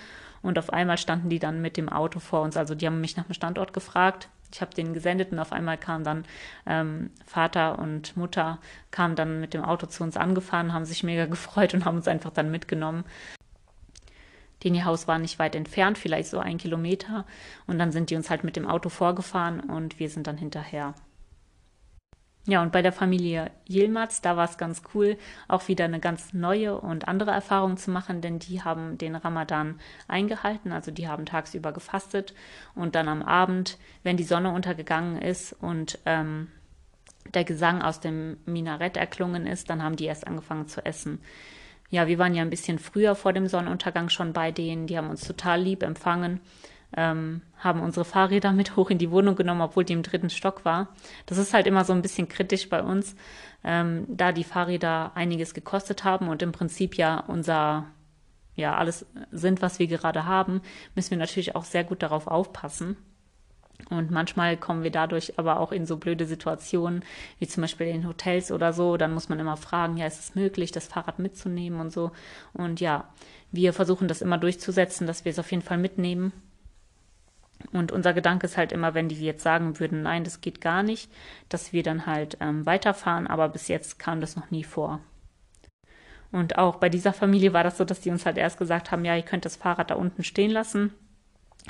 [0.42, 2.56] Und auf einmal standen die dann mit dem Auto vor uns.
[2.56, 4.28] Also die haben mich nach dem Standort gefragt.
[4.52, 6.24] Ich habe denen gesendet und auf einmal kamen dann
[6.66, 8.58] ähm, Vater und Mutter
[8.90, 12.08] kamen dann mit dem Auto zu uns angefahren, haben sich mega gefreut und haben uns
[12.08, 13.04] einfach dann mitgenommen.
[14.62, 17.24] Den ihr Haus war nicht weit entfernt, vielleicht so ein Kilometer.
[17.66, 20.94] Und dann sind die uns halt mit dem Auto vorgefahren und wir sind dann hinterher.
[22.44, 26.33] Ja, und bei der Familie Yilmaz, da war es ganz cool, auch wieder eine ganz
[26.33, 29.78] neue und andere Erfahrung zu machen, denn die haben den Ramadan
[30.09, 32.35] eingehalten, also die haben tagsüber gefastet
[32.74, 36.48] und dann am Abend, wenn die Sonne untergegangen ist und ähm,
[37.33, 41.20] der Gesang aus dem Minarett erklungen ist, dann haben die erst angefangen zu essen
[41.92, 44.87] ja, wir waren ja ein bisschen früher vor dem Sonnenuntergang schon bei denen.
[44.87, 46.40] Die haben uns total lieb empfangen,
[46.96, 50.64] ähm, haben unsere Fahrräder mit hoch in die Wohnung genommen, obwohl die im dritten Stock
[50.64, 50.88] war.
[51.26, 53.16] Das ist halt immer so ein bisschen kritisch bei uns,
[53.64, 57.87] ähm, da die Fahrräder einiges gekostet haben und im Prinzip ja unser
[58.55, 60.61] ja alles sind, was wir gerade haben,
[60.94, 62.96] müssen wir natürlich auch sehr gut darauf aufpassen.
[63.90, 67.05] Und manchmal kommen wir dadurch aber auch in so blöde Situationen,
[67.38, 68.96] wie zum Beispiel in Hotels oder so.
[68.96, 72.12] Dann muss man immer fragen, ja, ist es möglich, das Fahrrad mitzunehmen und so.
[72.52, 73.09] Und ja,
[73.50, 76.33] wir versuchen das immer durchzusetzen, dass wir es auf jeden Fall mitnehmen.
[77.72, 80.83] Und unser Gedanke ist halt immer, wenn die jetzt sagen würden, nein, das geht gar
[80.83, 81.11] nicht,
[81.48, 83.27] dass wir dann halt ähm, weiterfahren.
[83.27, 85.01] Aber bis jetzt kam das noch nie vor.
[86.31, 89.05] Und auch bei dieser Familie war das so, dass die uns halt erst gesagt haben,
[89.05, 90.92] ja, ihr könnt das Fahrrad da unten stehen lassen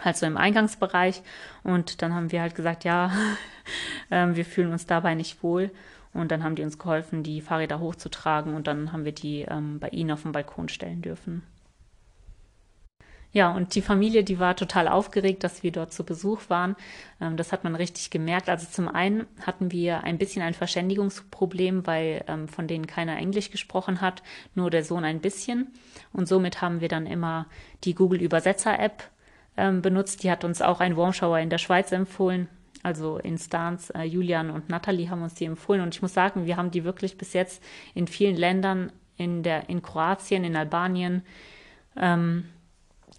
[0.00, 1.22] halt so im Eingangsbereich.
[1.62, 3.12] Und dann haben wir halt gesagt, ja,
[4.10, 5.70] äh, wir fühlen uns dabei nicht wohl.
[6.14, 9.78] Und dann haben die uns geholfen, die Fahrräder hochzutragen und dann haben wir die ähm,
[9.78, 11.42] bei ihnen auf dem Balkon stellen dürfen.
[13.34, 16.76] Ja, und die Familie, die war total aufgeregt, dass wir dort zu Besuch waren.
[17.18, 18.50] Ähm, das hat man richtig gemerkt.
[18.50, 23.50] Also zum einen hatten wir ein bisschen ein Verständigungsproblem, weil ähm, von denen keiner Englisch
[23.50, 24.22] gesprochen hat,
[24.54, 25.72] nur der Sohn ein bisschen.
[26.12, 27.46] Und somit haben wir dann immer
[27.84, 29.04] die Google Übersetzer App
[29.56, 30.22] ähm, benutzt.
[30.22, 32.48] Die hat uns auch ein Warmshower in der Schweiz empfohlen.
[32.82, 35.80] Also in Stans, äh, Julian und Natalie haben uns die empfohlen.
[35.80, 37.62] Und ich muss sagen, wir haben die wirklich bis jetzt
[37.94, 41.22] in vielen Ländern, in, der, in Kroatien, in Albanien,
[41.96, 42.44] ähm,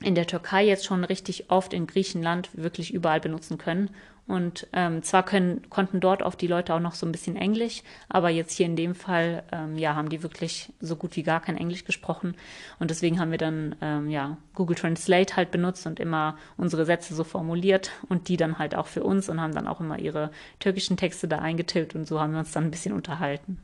[0.04, 3.90] in der Türkei jetzt schon richtig oft, in Griechenland wirklich überall benutzen können.
[4.26, 7.84] Und ähm, zwar können, konnten dort oft die Leute auch noch so ein bisschen Englisch,
[8.08, 11.42] aber jetzt hier in dem Fall, ähm, ja, haben die wirklich so gut wie gar
[11.42, 12.36] kein Englisch gesprochen.
[12.80, 17.16] Und deswegen haben wir dann, ähm, ja, Google Translate halt benutzt und immer unsere Sätze
[17.16, 20.32] so formuliert und die dann halt auch für uns und haben dann auch immer ihre
[20.60, 23.60] türkischen Texte da eingetippt und so haben wir uns dann ein bisschen unterhalten.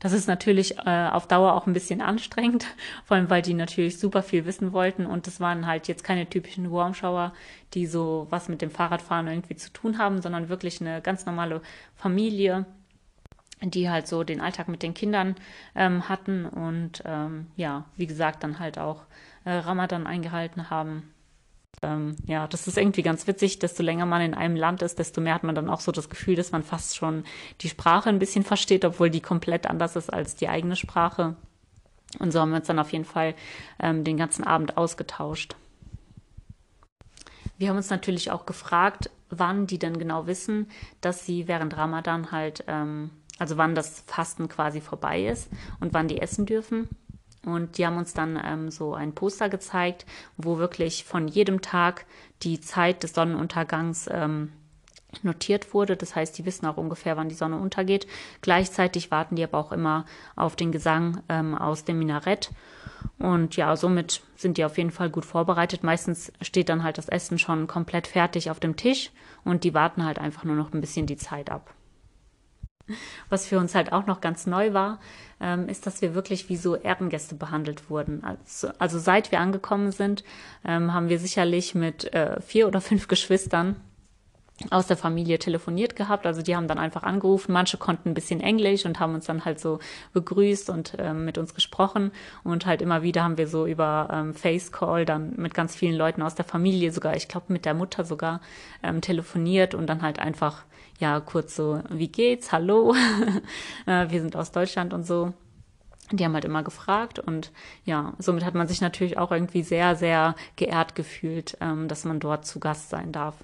[0.00, 2.66] Das ist natürlich äh, auf Dauer auch ein bisschen anstrengend,
[3.04, 5.06] vor allem weil die natürlich super viel wissen wollten.
[5.06, 7.32] Und das waren halt jetzt keine typischen Warmschauer,
[7.74, 11.62] die so was mit dem Fahrradfahren irgendwie zu tun haben, sondern wirklich eine ganz normale
[11.96, 12.66] Familie,
[13.60, 15.34] die halt so den Alltag mit den Kindern
[15.74, 19.02] ähm, hatten und ähm, ja, wie gesagt, dann halt auch
[19.44, 21.12] äh, Ramadan eingehalten haben
[21.82, 23.58] ähm, ja, das ist irgendwie ganz witzig.
[23.58, 26.08] Desto länger man in einem Land ist, desto mehr hat man dann auch so das
[26.08, 27.24] Gefühl, dass man fast schon
[27.60, 31.36] die Sprache ein bisschen versteht, obwohl die komplett anders ist als die eigene Sprache.
[32.18, 33.34] Und so haben wir uns dann auf jeden Fall
[33.80, 35.56] ähm, den ganzen Abend ausgetauscht.
[37.58, 42.32] Wir haben uns natürlich auch gefragt, wann die denn genau wissen, dass sie während Ramadan
[42.32, 45.50] halt, ähm, also wann das Fasten quasi vorbei ist
[45.80, 46.88] und wann die essen dürfen.
[47.44, 52.04] Und die haben uns dann ähm, so ein Poster gezeigt, wo wirklich von jedem Tag
[52.42, 54.52] die Zeit des Sonnenuntergangs ähm,
[55.22, 55.96] notiert wurde.
[55.96, 58.06] Das heißt, die wissen auch ungefähr, wann die Sonne untergeht.
[58.42, 60.04] Gleichzeitig warten die aber auch immer
[60.36, 62.50] auf den Gesang ähm, aus dem Minarett.
[63.18, 65.82] Und ja, somit sind die auf jeden Fall gut vorbereitet.
[65.82, 69.10] Meistens steht dann halt das Essen schon komplett fertig auf dem Tisch
[69.44, 71.72] und die warten halt einfach nur noch ein bisschen die Zeit ab.
[73.28, 75.00] Was für uns halt auch noch ganz neu war,
[75.40, 78.24] ähm, ist, dass wir wirklich wie so Ehrengäste behandelt wurden.
[78.24, 80.24] Also, also seit wir angekommen sind,
[80.64, 83.76] ähm, haben wir sicherlich mit äh, vier oder fünf Geschwistern
[84.70, 86.26] aus der Familie telefoniert gehabt.
[86.26, 87.52] Also die haben dann einfach angerufen.
[87.52, 89.78] Manche konnten ein bisschen Englisch und haben uns dann halt so
[90.12, 92.10] begrüßt und ähm, mit uns gesprochen.
[92.42, 96.22] Und halt immer wieder haben wir so über ähm, Facecall dann mit ganz vielen Leuten
[96.22, 98.40] aus der Familie sogar, ich glaube mit der Mutter sogar,
[98.82, 100.64] ähm, telefoniert und dann halt einfach,
[100.98, 102.50] ja, kurz so, wie geht's?
[102.50, 102.94] Hallo?
[103.86, 105.32] äh, wir sind aus Deutschland und so.
[106.10, 107.52] Die haben halt immer gefragt und
[107.84, 112.18] ja, somit hat man sich natürlich auch irgendwie sehr, sehr geehrt gefühlt, ähm, dass man
[112.18, 113.34] dort zu Gast sein darf.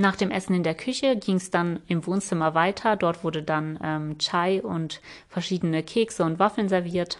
[0.00, 2.94] Nach dem Essen in der Küche ging es dann im Wohnzimmer weiter.
[2.94, 7.18] Dort wurde dann ähm, Chai und verschiedene Kekse und Waffeln serviert.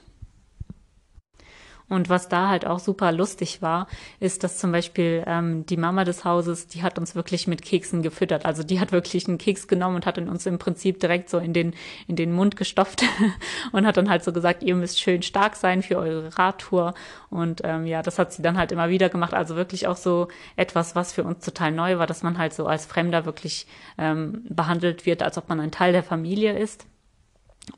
[1.88, 3.88] Und was da halt auch super lustig war,
[4.20, 8.02] ist, dass zum Beispiel ähm, die Mama des Hauses, die hat uns wirklich mit Keksen
[8.02, 8.44] gefüttert.
[8.44, 11.54] Also die hat wirklich einen Keks genommen und hat uns im Prinzip direkt so in
[11.54, 11.74] den,
[12.06, 13.04] in den Mund gestopft
[13.72, 16.94] und hat dann halt so gesagt, ihr müsst schön stark sein für eure Radtour.
[17.30, 19.32] Und ähm, ja, das hat sie dann halt immer wieder gemacht.
[19.32, 22.66] Also wirklich auch so etwas, was für uns total neu war, dass man halt so
[22.66, 26.86] als Fremder wirklich ähm, behandelt wird, als ob man ein Teil der Familie ist.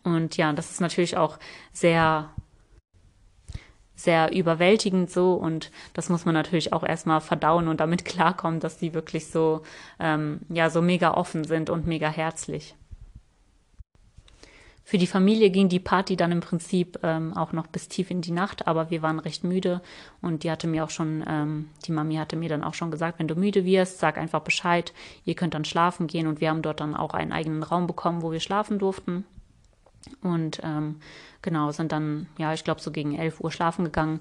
[0.03, 1.39] Und ja, das ist natürlich auch
[1.73, 2.31] sehr
[4.03, 8.79] sehr überwältigend so und das muss man natürlich auch erstmal verdauen und damit klarkommen, dass
[8.79, 9.63] die wirklich so,
[9.99, 12.75] ähm, ja, so mega offen sind und mega herzlich.
[14.91, 18.23] Für die Familie ging die Party dann im Prinzip ähm, auch noch bis tief in
[18.23, 19.83] die Nacht, aber wir waren recht müde
[20.21, 23.21] und die hatte mir auch schon, ähm, die Mami hatte mir dann auch schon gesagt,
[23.21, 24.93] wenn du müde wirst, sag einfach Bescheid,
[25.25, 28.23] ihr könnt dann schlafen gehen und wir haben dort dann auch einen eigenen Raum bekommen,
[28.23, 29.25] wo wir schlafen durften.
[30.23, 30.97] Und ähm,
[31.43, 34.21] genau, sind dann, ja, ich glaube, so gegen 11 Uhr schlafen gegangen.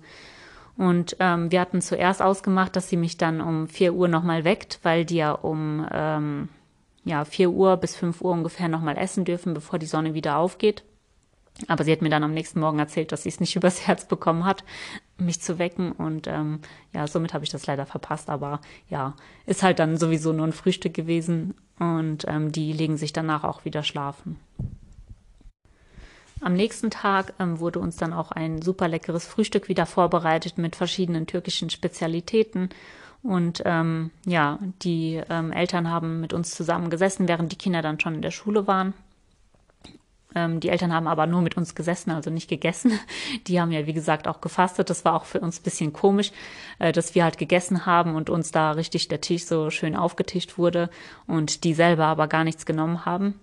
[0.77, 4.79] Und ähm, wir hatten zuerst ausgemacht, dass sie mich dann um 4 Uhr nochmal weckt,
[4.83, 6.49] weil die ja um ähm,
[7.03, 10.83] ja, 4 Uhr bis 5 Uhr ungefähr nochmal essen dürfen, bevor die Sonne wieder aufgeht.
[11.67, 14.05] Aber sie hat mir dann am nächsten Morgen erzählt, dass sie es nicht übers Herz
[14.05, 14.63] bekommen hat,
[15.17, 15.91] mich zu wecken.
[15.91, 16.59] Und ähm,
[16.93, 18.29] ja, somit habe ich das leider verpasst.
[18.29, 19.15] Aber ja,
[19.45, 21.55] ist halt dann sowieso nur ein Frühstück gewesen.
[21.77, 24.39] Und ähm, die legen sich danach auch wieder schlafen.
[26.41, 30.75] Am nächsten Tag ähm, wurde uns dann auch ein super leckeres Frühstück wieder vorbereitet mit
[30.75, 32.69] verschiedenen türkischen Spezialitäten.
[33.21, 37.99] Und ähm, ja, die ähm, Eltern haben mit uns zusammen gesessen, während die Kinder dann
[37.99, 38.93] schon in der Schule waren.
[40.35, 42.99] Ähm, die Eltern haben aber nur mit uns gesessen, also nicht gegessen.
[43.47, 44.89] Die haben ja, wie gesagt, auch gefastet.
[44.89, 46.31] Das war auch für uns ein bisschen komisch,
[46.77, 50.57] äh, dass wir halt gegessen haben und uns da richtig der Tisch so schön aufgetischt
[50.57, 50.89] wurde
[51.25, 53.39] und die selber aber gar nichts genommen haben.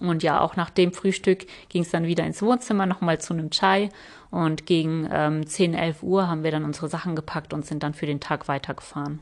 [0.00, 3.50] Und ja, auch nach dem Frühstück ging es dann wieder ins Wohnzimmer, nochmal zu einem
[3.50, 3.90] Chai.
[4.30, 7.94] Und gegen ähm, 10, 11 Uhr haben wir dann unsere Sachen gepackt und sind dann
[7.94, 9.20] für den Tag weitergefahren.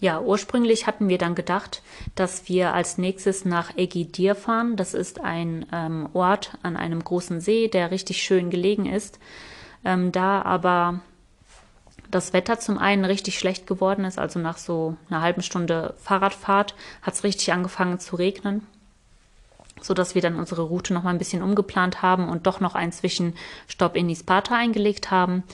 [0.00, 1.82] Ja, ursprünglich hatten wir dann gedacht,
[2.14, 4.76] dass wir als nächstes nach Egidir fahren.
[4.76, 9.18] Das ist ein ähm, Ort an einem großen See, der richtig schön gelegen ist.
[9.84, 11.00] Ähm, da aber
[12.10, 16.74] das Wetter zum einen richtig schlecht geworden ist, also nach so einer halben Stunde Fahrradfahrt
[17.02, 18.66] hat es richtig angefangen zu regnen,
[19.80, 22.74] so dass wir dann unsere Route noch mal ein bisschen umgeplant haben und doch noch
[22.74, 25.44] einen Zwischenstopp in Isparta eingelegt haben.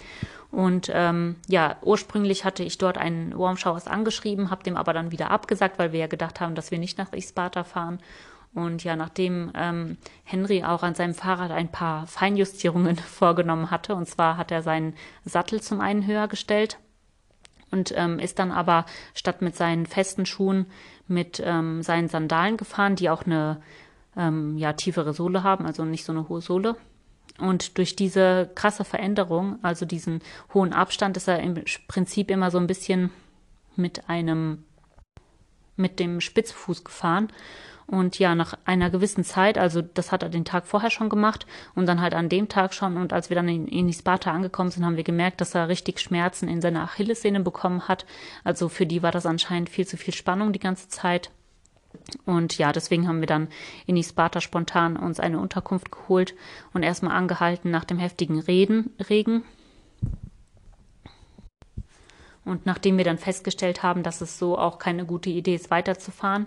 [0.50, 5.12] Und ähm, ja, ursprünglich hatte ich dort einen Warm Showers angeschrieben, habe dem aber dann
[5.12, 7.98] wieder abgesagt, weil wir ja gedacht haben, dass wir nicht nach Isparta fahren.
[8.56, 14.08] Und ja, nachdem ähm, Henry auch an seinem Fahrrad ein paar Feinjustierungen vorgenommen hatte, und
[14.08, 14.94] zwar hat er seinen
[15.26, 16.78] Sattel zum einen höher gestellt
[17.70, 20.64] und ähm, ist dann aber statt mit seinen festen Schuhen
[21.06, 23.60] mit ähm, seinen Sandalen gefahren, die auch eine
[24.16, 26.76] ähm, ja, tiefere Sohle haben, also nicht so eine hohe Sohle.
[27.38, 30.22] Und durch diese krasse Veränderung, also diesen
[30.54, 33.10] hohen Abstand, ist er im Prinzip immer so ein bisschen
[33.76, 34.64] mit einem,
[35.76, 37.28] mit dem Spitzfuß gefahren.
[37.86, 41.46] Und ja, nach einer gewissen Zeit, also das hat er den Tag vorher schon gemacht
[41.76, 42.96] und dann halt an dem Tag schon.
[42.96, 46.00] Und als wir dann in, in Isparta angekommen sind, haben wir gemerkt, dass er richtig
[46.00, 48.04] Schmerzen in seiner Achillessehne bekommen hat.
[48.42, 51.30] Also für die war das anscheinend viel zu viel Spannung die ganze Zeit.
[52.24, 53.48] Und ja, deswegen haben wir dann
[53.86, 56.34] in Isparta spontan uns eine Unterkunft geholt
[56.72, 59.44] und erstmal angehalten nach dem heftigen Reden, Regen.
[62.44, 66.46] Und nachdem wir dann festgestellt haben, dass es so auch keine gute Idee ist, weiterzufahren,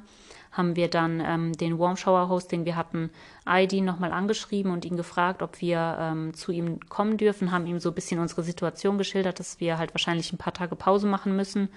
[0.51, 3.09] haben wir dann ähm, den Warm Shower Host, den wir hatten,
[3.47, 7.79] ID nochmal angeschrieben und ihn gefragt, ob wir ähm, zu ihm kommen dürfen, haben ihm
[7.79, 11.35] so ein bisschen unsere Situation geschildert, dass wir halt wahrscheinlich ein paar Tage Pause machen
[11.35, 11.69] müssen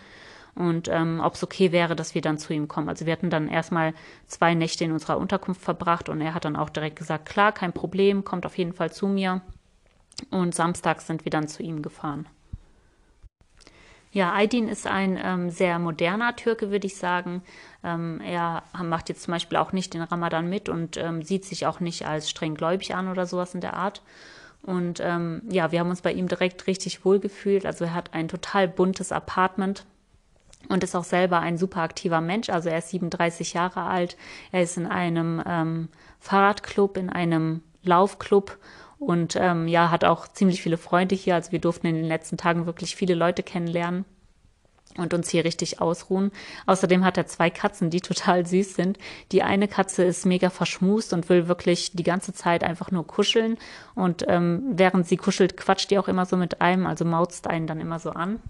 [0.54, 2.88] und ähm, ob es okay wäre, dass wir dann zu ihm kommen.
[2.88, 3.94] Also wir hatten dann erstmal
[4.26, 7.72] zwei Nächte in unserer Unterkunft verbracht und er hat dann auch direkt gesagt, klar, kein
[7.72, 9.40] Problem, kommt auf jeden Fall zu mir.
[10.30, 12.26] Und samstags sind wir dann zu ihm gefahren.
[14.12, 17.42] Ja, Aydin ist ein ähm, sehr moderner Türke, würde ich sagen.
[17.82, 21.66] Ähm, er macht jetzt zum Beispiel auch nicht den Ramadan mit und ähm, sieht sich
[21.66, 24.02] auch nicht als streng gläubig an oder sowas in der Art.
[24.60, 27.64] Und ähm, ja, wir haben uns bei ihm direkt richtig wohl gefühlt.
[27.64, 29.86] Also er hat ein total buntes Apartment
[30.68, 32.50] und ist auch selber ein super aktiver Mensch.
[32.50, 34.18] Also er ist 37 Jahre alt.
[34.52, 35.88] Er ist in einem ähm,
[36.20, 38.58] Fahrradclub, in einem Laufclub
[39.06, 41.34] und ähm, ja, hat auch ziemlich viele Freunde hier.
[41.34, 44.04] Also wir durften in den letzten Tagen wirklich viele Leute kennenlernen
[44.96, 46.30] und uns hier richtig ausruhen.
[46.66, 48.98] Außerdem hat er zwei Katzen, die total süß sind.
[49.32, 53.58] Die eine Katze ist mega verschmust und will wirklich die ganze Zeit einfach nur kuscheln.
[53.94, 57.66] Und ähm, während sie kuschelt, quatscht die auch immer so mit einem, also mauzt einen
[57.66, 58.40] dann immer so an.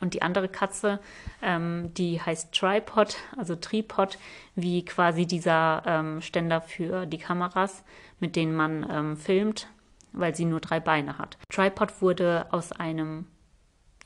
[0.00, 1.00] Und die andere Katze,
[1.42, 4.18] ähm, die heißt Tripod, also Tripod,
[4.54, 7.82] wie quasi dieser ähm, Ständer für die Kameras,
[8.20, 9.68] mit denen man ähm, filmt,
[10.12, 11.38] weil sie nur drei Beine hat.
[11.50, 13.26] Tripod wurde aus einem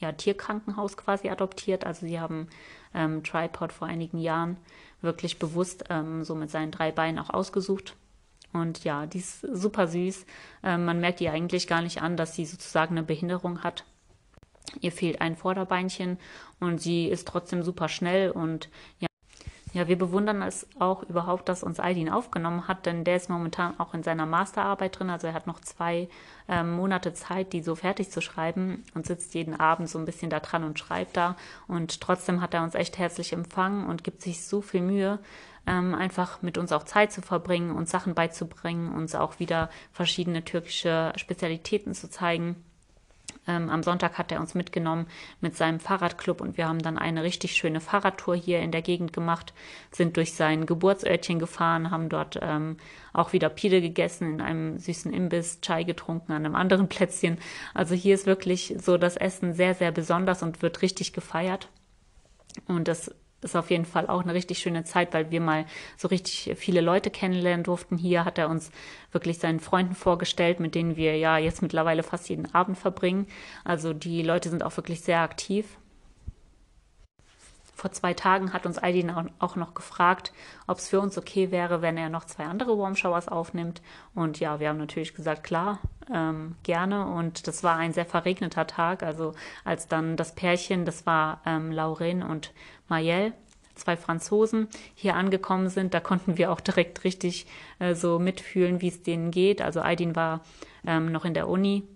[0.01, 1.85] ja, Tierkrankenhaus quasi adoptiert.
[1.85, 2.49] Also sie haben
[2.95, 4.57] ähm, Tripod vor einigen Jahren
[5.03, 7.95] wirklich bewusst ähm, so mit seinen drei Beinen auch ausgesucht.
[8.53, 10.27] Und ja, die ist super süß.
[10.65, 13.85] Ähm, man merkt ihr eigentlich gar nicht an, dass sie sozusagen eine Behinderung hat.
[14.81, 16.19] Ihr fehlt ein Vorderbeinchen
[16.61, 19.07] und sie ist trotzdem super schnell und ja.
[19.73, 23.79] Ja, wir bewundern es auch überhaupt, dass uns Aydin aufgenommen hat, denn der ist momentan
[23.79, 25.11] auch in seiner Masterarbeit drin.
[25.11, 26.09] Also er hat noch zwei
[26.49, 30.29] ähm, Monate Zeit, die so fertig zu schreiben und sitzt jeden Abend so ein bisschen
[30.29, 31.37] da dran und schreibt da.
[31.69, 35.21] Und trotzdem hat er uns echt herzlich empfangen und gibt sich so viel Mühe,
[35.69, 40.45] ähm, einfach mit uns auch Zeit zu verbringen, uns Sachen beizubringen, uns auch wieder verschiedene
[40.45, 42.57] türkische Spezialitäten zu zeigen.
[43.51, 45.07] Ähm, am Sonntag hat er uns mitgenommen
[45.41, 49.13] mit seinem Fahrradclub und wir haben dann eine richtig schöne Fahrradtour hier in der Gegend
[49.13, 49.53] gemacht,
[49.91, 52.77] sind durch sein Geburtsörtchen gefahren, haben dort ähm,
[53.13, 57.39] auch wieder Pide gegessen in einem süßen Imbiss, Chai getrunken an einem anderen Plätzchen.
[57.75, 61.69] Also hier ist wirklich so das Essen sehr, sehr besonders und wird richtig gefeiert.
[62.67, 65.65] Und das ist auf jeden Fall auch eine richtig schöne Zeit, weil wir mal
[65.97, 67.97] so richtig viele Leute kennenlernen durften.
[67.97, 68.71] Hier hat er uns
[69.13, 73.27] wirklich seinen Freunden vorgestellt, mit denen wir ja jetzt mittlerweile fast jeden Abend verbringen.
[73.65, 75.67] Also die Leute sind auch wirklich sehr aktiv.
[77.81, 80.35] Vor zwei Tagen hat uns Aidin auch noch gefragt,
[80.67, 83.81] ob es für uns okay wäre, wenn er noch zwei andere Warm Showers aufnimmt.
[84.15, 85.79] Und ja, wir haben natürlich gesagt, klar,
[86.13, 87.07] ähm, gerne.
[87.07, 89.03] Und das war ein sehr verregneter Tag.
[89.03, 89.33] Also
[89.65, 92.53] als dann das Pärchen, das war ähm, Lauren und
[92.89, 93.33] Mayel,
[93.77, 97.47] zwei Franzosen, hier angekommen sind, da konnten wir auch direkt richtig
[97.79, 99.63] äh, so mitfühlen, wie es denen geht.
[99.63, 100.43] Also Aidin war
[100.87, 101.89] ähm, noch in der Uni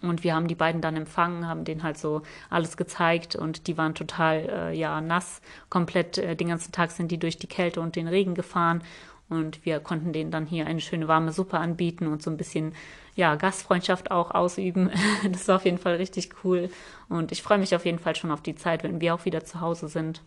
[0.00, 3.76] und wir haben die beiden dann empfangen, haben denen halt so alles gezeigt und die
[3.76, 7.80] waren total äh, ja nass, komplett äh, den ganzen Tag sind die durch die Kälte
[7.80, 8.82] und den Regen gefahren
[9.28, 12.74] und wir konnten denen dann hier eine schöne warme Suppe anbieten und so ein bisschen
[13.14, 14.90] ja Gastfreundschaft auch ausüben.
[15.30, 16.70] Das war auf jeden Fall richtig cool
[17.08, 19.44] und ich freue mich auf jeden Fall schon auf die Zeit, wenn wir auch wieder
[19.44, 20.22] zu Hause sind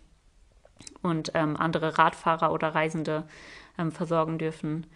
[1.02, 3.24] und ähm, andere Radfahrer oder Reisende
[3.78, 4.88] ähm, versorgen dürfen.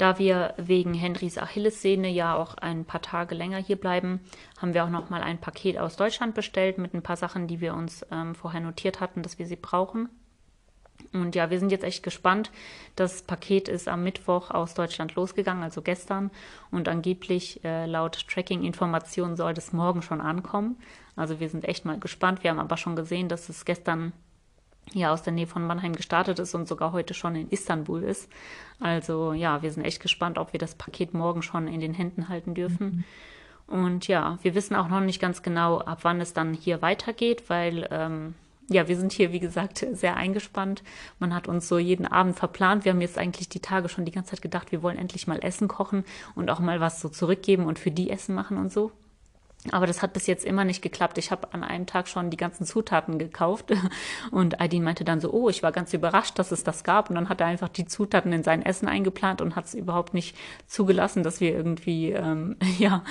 [0.00, 4.20] Da wir wegen Henrys Achillessehne ja auch ein paar Tage länger hier bleiben,
[4.56, 7.60] haben wir auch noch mal ein Paket aus Deutschland bestellt mit ein paar Sachen, die
[7.60, 10.08] wir uns ähm, vorher notiert hatten, dass wir sie brauchen.
[11.12, 12.50] Und ja, wir sind jetzt echt gespannt.
[12.96, 16.30] Das Paket ist am Mittwoch aus Deutschland losgegangen, also gestern.
[16.70, 20.78] Und angeblich äh, laut Tracking-Informationen soll das morgen schon ankommen.
[21.14, 22.42] Also wir sind echt mal gespannt.
[22.42, 24.14] Wir haben aber schon gesehen, dass es gestern
[24.92, 28.28] ja aus der Nähe von Mannheim gestartet ist und sogar heute schon in Istanbul ist.
[28.80, 32.28] Also ja, wir sind echt gespannt, ob wir das Paket morgen schon in den Händen
[32.28, 32.86] halten dürfen.
[32.86, 33.04] Mhm.
[33.74, 37.44] Und ja, wir wissen auch noch nicht ganz genau, ab wann es dann hier weitergeht,
[37.48, 38.34] weil ähm,
[38.68, 40.82] ja, wir sind hier, wie gesagt, sehr eingespannt.
[41.18, 42.84] Man hat uns so jeden Abend verplant.
[42.84, 45.40] Wir haben jetzt eigentlich die Tage schon die ganze Zeit gedacht, wir wollen endlich mal
[45.42, 46.04] Essen kochen
[46.36, 48.92] und auch mal was so zurückgeben und für die Essen machen und so.
[49.72, 51.18] Aber das hat bis jetzt immer nicht geklappt.
[51.18, 53.72] Ich habe an einem Tag schon die ganzen Zutaten gekauft
[54.30, 57.10] und Aidin meinte dann so, oh, ich war ganz überrascht, dass es das gab.
[57.10, 60.14] Und dann hat er einfach die Zutaten in sein Essen eingeplant und hat es überhaupt
[60.14, 60.36] nicht
[60.66, 63.04] zugelassen, dass wir irgendwie ähm, ja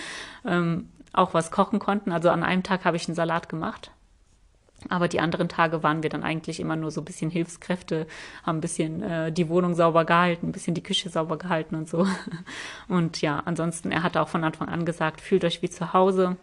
[0.43, 2.12] ähm, auch was kochen konnten.
[2.12, 3.91] Also an einem Tag habe ich einen Salat gemacht
[4.88, 8.08] Aber die anderen Tage waren wir dann eigentlich immer nur so ein bisschen Hilfskräfte,
[8.44, 11.90] haben ein bisschen äh, die Wohnung sauber gehalten, ein bisschen die Küche sauber gehalten und
[11.90, 12.08] so.
[12.88, 16.38] Und ja, ansonsten, er hat auch von Anfang an gesagt, fühlt euch wie zu Hause,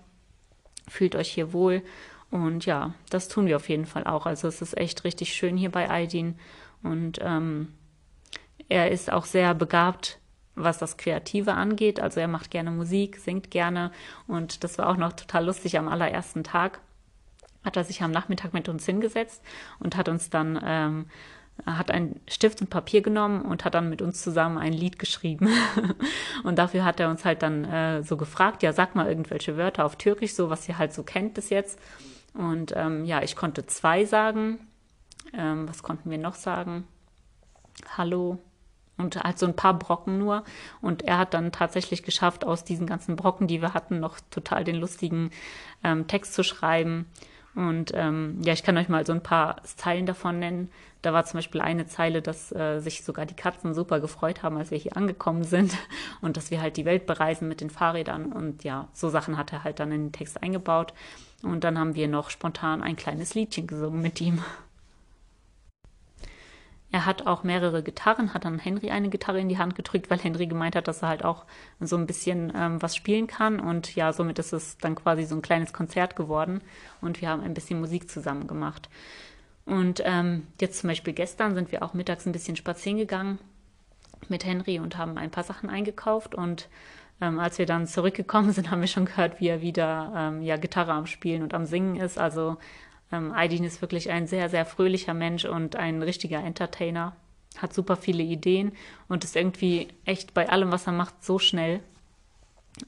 [0.87, 1.83] fühlt euch hier wohl.
[2.31, 4.27] Und ja, das tun wir auf jeden Fall auch.
[4.27, 6.39] Also es ist echt richtig schön hier bei Aydin.
[6.83, 7.69] Und ähm,
[8.69, 10.19] er ist auch sehr begabt,
[10.55, 12.01] was das Kreative angeht.
[12.01, 13.93] Also er macht gerne Musik, singt gerne.
[14.27, 16.81] Und das war auch noch total lustig am allerersten Tag
[17.67, 19.43] hat er sich am Nachmittag mit uns hingesetzt
[19.79, 21.07] und hat uns dann ähm,
[21.65, 25.49] hat einen Stift und Papier genommen und hat dann mit uns zusammen ein Lied geschrieben.
[26.45, 29.85] und dafür hat er uns halt dann äh, so gefragt, ja, sag mal irgendwelche Wörter
[29.85, 31.79] auf Türkisch, so was ihr halt so kennt bis jetzt.
[32.35, 34.61] Und ähm, ja, ich konnte zwei sagen.
[35.33, 36.87] Ähm, was konnten wir noch sagen?
[37.97, 38.39] Hallo.
[38.99, 40.45] Und halt so ein paar Brocken nur.
[40.81, 44.65] Und er hat dann tatsächlich geschafft, aus diesen ganzen Brocken, die wir hatten, noch total
[44.65, 45.31] den lustigen
[45.85, 47.07] ähm, Text zu schreiben.
[47.57, 50.71] Und ähm, ja, ich kann euch mal so ein paar Zeilen davon nennen.
[51.01, 54.59] Da war zum Beispiel eine Zeile, dass äh, sich sogar die Katzen super gefreut haben,
[54.59, 55.75] als wir hier angekommen sind
[56.21, 58.31] und dass wir halt die Welt bereisen mit den Fahrrädern.
[58.31, 60.93] Und ja, so Sachen hat er halt dann in den Text eingebaut.
[61.43, 64.43] Und dann haben wir noch spontan ein kleines Liedchen gesungen mit ihm.
[66.93, 70.19] Er hat auch mehrere Gitarren, hat dann Henry eine Gitarre in die Hand gedrückt, weil
[70.19, 71.45] Henry gemeint hat, dass er halt auch
[71.81, 73.59] so ein bisschen ähm, was spielen kann.
[73.61, 76.61] Und ja, somit ist es dann quasi so ein kleines Konzert geworden
[77.01, 78.89] und wir haben ein bisschen Musik zusammen gemacht.
[79.65, 83.41] Und ähm, jetzt zum Beispiel gestern sind wir auch mittags ein bisschen spazieren gegangen
[84.29, 86.69] mit Henry und haben ein paar Sachen eingekauft und
[87.21, 90.57] ähm, als wir dann zurückgekommen sind, haben wir schon gehört, wie er wieder ähm, ja,
[90.57, 92.19] Gitarre am Spielen und am Singen ist.
[92.19, 92.59] Also
[93.13, 97.17] ähm, Aydin ist wirklich ein sehr, sehr fröhlicher Mensch und ein richtiger Entertainer.
[97.59, 98.73] Hat super viele Ideen
[99.09, 101.81] und ist irgendwie echt bei allem, was er macht, so schnell.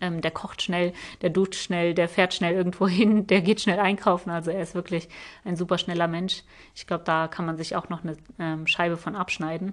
[0.02, 0.92] Ähm, der kocht schnell,
[1.22, 4.30] der duscht schnell, der fährt schnell irgendwo hin, der geht schnell einkaufen.
[4.30, 5.08] Also er ist wirklich
[5.44, 6.42] ein super schneller Mensch.
[6.74, 9.72] Ich glaube, da kann man sich auch noch eine ähm, Scheibe von abschneiden.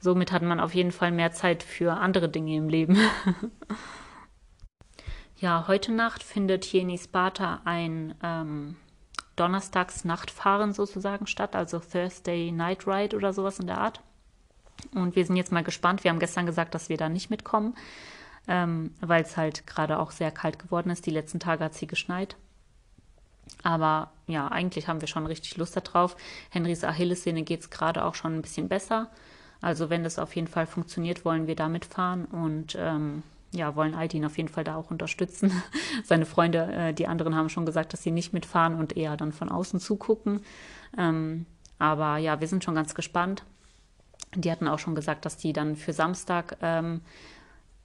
[0.00, 2.98] Somit hat man auf jeden Fall mehr Zeit für andere Dinge im Leben.
[5.36, 8.76] ja, heute Nacht findet hier in Sparta ein ähm,
[9.36, 14.00] donnerstags Nachtfahren sozusagen statt, also Thursday Night Ride oder sowas in der Art.
[14.94, 16.04] Und wir sind jetzt mal gespannt.
[16.04, 17.74] Wir haben gestern gesagt, dass wir da nicht mitkommen,
[18.48, 21.06] ähm, weil es halt gerade auch sehr kalt geworden ist.
[21.06, 22.36] Die letzten Tage hat es hier geschneit.
[23.62, 26.16] Aber ja, eigentlich haben wir schon richtig Lust darauf.
[26.50, 29.10] Henrys Achillessehne geht es gerade auch schon ein bisschen besser.
[29.60, 32.26] Also wenn das auf jeden Fall funktioniert, wollen wir da mitfahren.
[32.26, 33.22] Und ähm,
[33.54, 35.52] ja, wollen Aldin auf jeden Fall da auch unterstützen.
[36.04, 39.32] Seine Freunde, äh, die anderen haben schon gesagt, dass sie nicht mitfahren und eher dann
[39.32, 40.40] von außen zugucken.
[40.98, 41.46] Ähm,
[41.78, 43.44] aber ja, wir sind schon ganz gespannt.
[44.34, 47.02] Die hatten auch schon gesagt, dass die dann für Samstag ähm,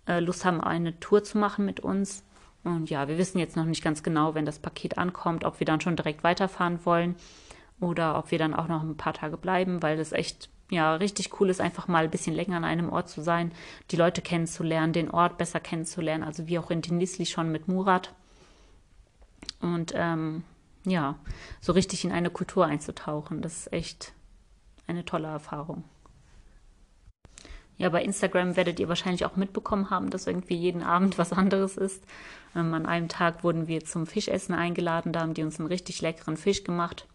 [0.07, 2.23] äh, Lust haben, eine Tour zu machen mit uns.
[2.63, 5.65] Und ja, wir wissen jetzt noch nicht ganz genau, wenn das Paket ankommt, ob wir
[5.65, 7.15] dann schon direkt weiterfahren wollen
[7.79, 11.39] oder ob wir dann auch noch ein paar Tage bleiben, weil es echt ja, richtig
[11.39, 13.51] cool ist, einfach mal ein bisschen länger an einem Ort zu sein,
[13.91, 18.13] die Leute kennenzulernen, den Ort besser kennenzulernen, also wie auch in Tinisli schon mit Murat.
[19.61, 20.43] Und ähm,
[20.85, 21.15] ja,
[21.59, 24.13] so richtig in eine Kultur einzutauchen, das ist echt
[24.87, 25.83] eine tolle Erfahrung.
[27.77, 31.77] Ja, bei Instagram werdet ihr wahrscheinlich auch mitbekommen haben, dass irgendwie jeden Abend was anderes
[31.77, 32.03] ist.
[32.55, 36.01] Ähm, an einem Tag wurden wir zum Fischessen eingeladen, da haben die uns einen richtig
[36.01, 37.07] leckeren Fisch gemacht.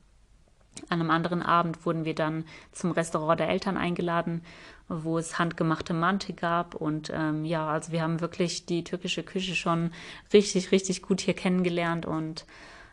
[0.88, 4.42] An einem anderen Abend wurden wir dann zum Restaurant der Eltern eingeladen,
[4.88, 6.74] wo es handgemachte Mante gab.
[6.74, 9.92] Und ähm, ja, also wir haben wirklich die türkische Küche schon
[10.32, 12.06] richtig, richtig gut hier kennengelernt.
[12.06, 12.44] Und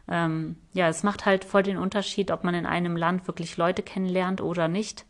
[0.08, 3.84] ähm, ja, es macht halt voll den Unterschied, ob man in einem Land wirklich Leute
[3.84, 5.06] kennenlernt oder nicht.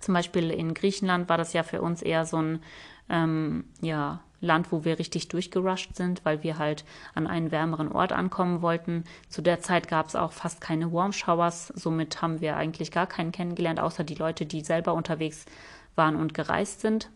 [0.00, 2.62] Zum Beispiel in Griechenland war das ja für uns eher so ein
[3.08, 6.84] ähm, ja, Land, wo wir richtig durchgerusht sind, weil wir halt
[7.14, 9.04] an einen wärmeren Ort ankommen wollten.
[9.28, 13.06] Zu der Zeit gab es auch fast keine Warm Showers, somit haben wir eigentlich gar
[13.06, 15.44] keinen kennengelernt, außer die Leute, die selber unterwegs
[15.96, 17.10] waren und gereist sind.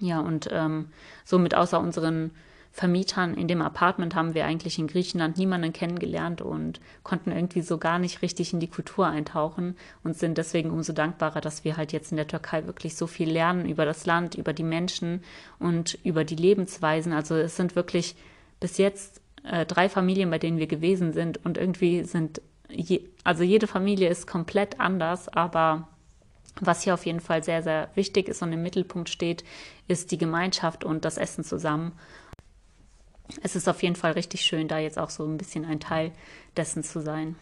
[0.00, 0.90] Ja, und ähm,
[1.24, 2.30] somit außer unseren
[2.76, 7.78] Vermietern in dem Apartment haben wir eigentlich in Griechenland niemanden kennengelernt und konnten irgendwie so
[7.78, 11.92] gar nicht richtig in die Kultur eintauchen und sind deswegen umso dankbarer, dass wir halt
[11.92, 15.22] jetzt in der Türkei wirklich so viel lernen über das Land, über die Menschen
[15.60, 17.12] und über die Lebensweisen.
[17.12, 18.16] Also es sind wirklich
[18.58, 23.44] bis jetzt äh, drei Familien, bei denen wir gewesen sind und irgendwie sind, je, also
[23.44, 25.86] jede Familie ist komplett anders, aber
[26.60, 29.44] was hier auf jeden Fall sehr, sehr wichtig ist und im Mittelpunkt steht,
[29.86, 31.92] ist die Gemeinschaft und das Essen zusammen
[33.42, 36.12] es ist auf jeden Fall richtig schön, da jetzt auch so ein bisschen ein Teil
[36.56, 37.36] dessen zu sein.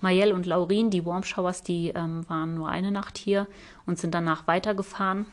[0.00, 3.46] Mayel und Laurin, die Warm Showers, die ähm, waren nur eine Nacht hier
[3.86, 5.26] und sind danach weitergefahren.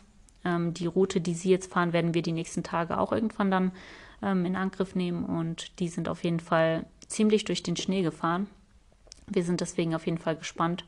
[0.45, 3.71] Ähm, die Route, die sie jetzt fahren, werden wir die nächsten Tage auch irgendwann dann
[4.21, 8.47] ähm, in Angriff nehmen und die sind auf jeden Fall ziemlich durch den Schnee gefahren.
[9.27, 10.85] Wir sind deswegen auf jeden Fall gespannt,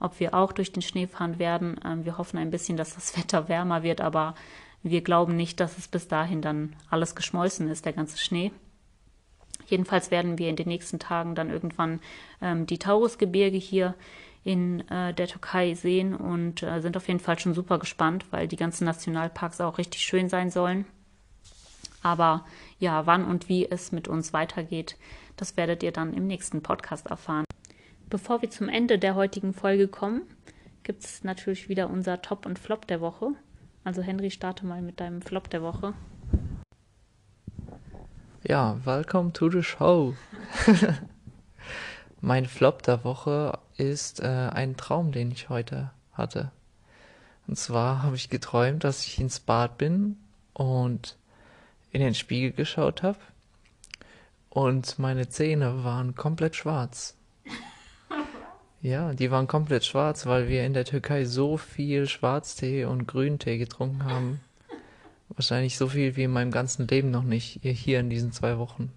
[0.00, 1.78] ob wir auch durch den Schnee fahren werden.
[1.84, 4.34] Ähm, wir hoffen ein bisschen, dass das Wetter wärmer wird, aber
[4.82, 8.52] wir glauben nicht, dass es bis dahin dann alles geschmolzen ist, der ganze Schnee.
[9.66, 12.00] Jedenfalls werden wir in den nächsten Tagen dann irgendwann
[12.40, 13.94] ähm, die Taurusgebirge hier
[14.42, 18.48] in äh, der Türkei sehen und äh, sind auf jeden Fall schon super gespannt, weil
[18.48, 20.86] die ganzen Nationalparks auch richtig schön sein sollen.
[22.02, 22.46] Aber
[22.78, 24.96] ja, wann und wie es mit uns weitergeht,
[25.36, 27.44] das werdet ihr dann im nächsten Podcast erfahren.
[28.08, 30.22] Bevor wir zum Ende der heutigen Folge kommen,
[30.82, 33.34] gibt es natürlich wieder unser Top und Flop der Woche.
[33.84, 35.94] Also Henry, starte mal mit deinem Flop der Woche.
[38.42, 40.14] Ja, welcome to the show.
[42.20, 46.50] mein Flop der Woche ist äh, ein Traum, den ich heute hatte.
[47.46, 50.16] Und zwar habe ich geträumt, dass ich ins Bad bin
[50.52, 51.16] und
[51.90, 53.18] in den Spiegel geschaut habe
[54.50, 57.16] und meine Zähne waren komplett schwarz.
[58.82, 63.58] Ja, die waren komplett schwarz, weil wir in der Türkei so viel Schwarztee und Grüntee
[63.58, 64.40] getrunken haben.
[65.28, 68.92] Wahrscheinlich so viel wie in meinem ganzen Leben noch nicht hier in diesen zwei Wochen.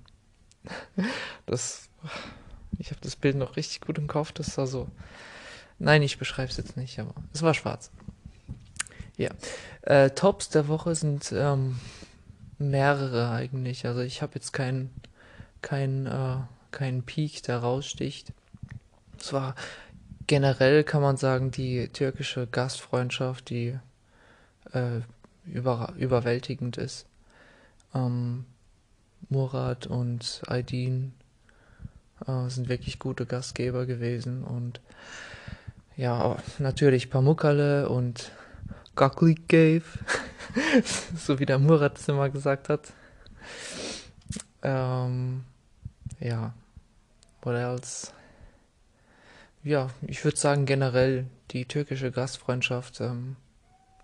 [1.46, 1.90] Das,
[2.80, 4.32] ich habe das Bild noch richtig gut im Kopf.
[4.32, 4.88] Das war so.
[5.80, 7.92] Nein, ich beschreibe es jetzt nicht, aber es war schwarz.
[9.18, 9.30] Ja,
[9.82, 11.80] äh, Tops der Woche sind ähm,
[12.58, 13.86] mehrere eigentlich.
[13.86, 14.90] Also ich habe jetzt keinen
[15.62, 16.38] kein, äh,
[16.72, 18.32] kein Peak, der raussticht.
[19.24, 19.56] Es war
[20.28, 23.80] generell, kann man sagen, die türkische Gastfreundschaft, die
[24.74, 25.00] äh,
[25.46, 27.06] über, überwältigend ist.
[27.96, 28.44] Ähm,
[29.30, 31.14] Murat und Aydin
[32.28, 34.82] äh, sind wirklich gute Gastgeber gewesen und
[35.96, 38.30] ja, natürlich Pamukkale und
[38.98, 39.84] Gaklik Cave,
[41.16, 42.92] so wie der Murat es immer gesagt hat.
[44.64, 45.46] Ähm,
[46.20, 46.54] ja,
[47.42, 48.12] what else?
[49.64, 53.38] Ja, ich würde sagen generell die türkische Gastfreundschaft, ähm,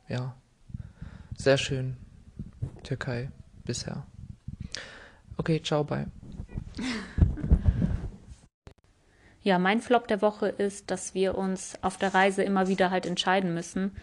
[0.07, 0.36] ja,
[1.36, 1.97] sehr schön.
[2.84, 3.30] Türkei
[3.66, 4.05] bisher.
[5.36, 6.07] Okay, ciao, bye.
[9.41, 13.05] Ja, mein Flop der Woche ist, dass wir uns auf der Reise immer wieder halt
[13.05, 13.95] entscheiden müssen.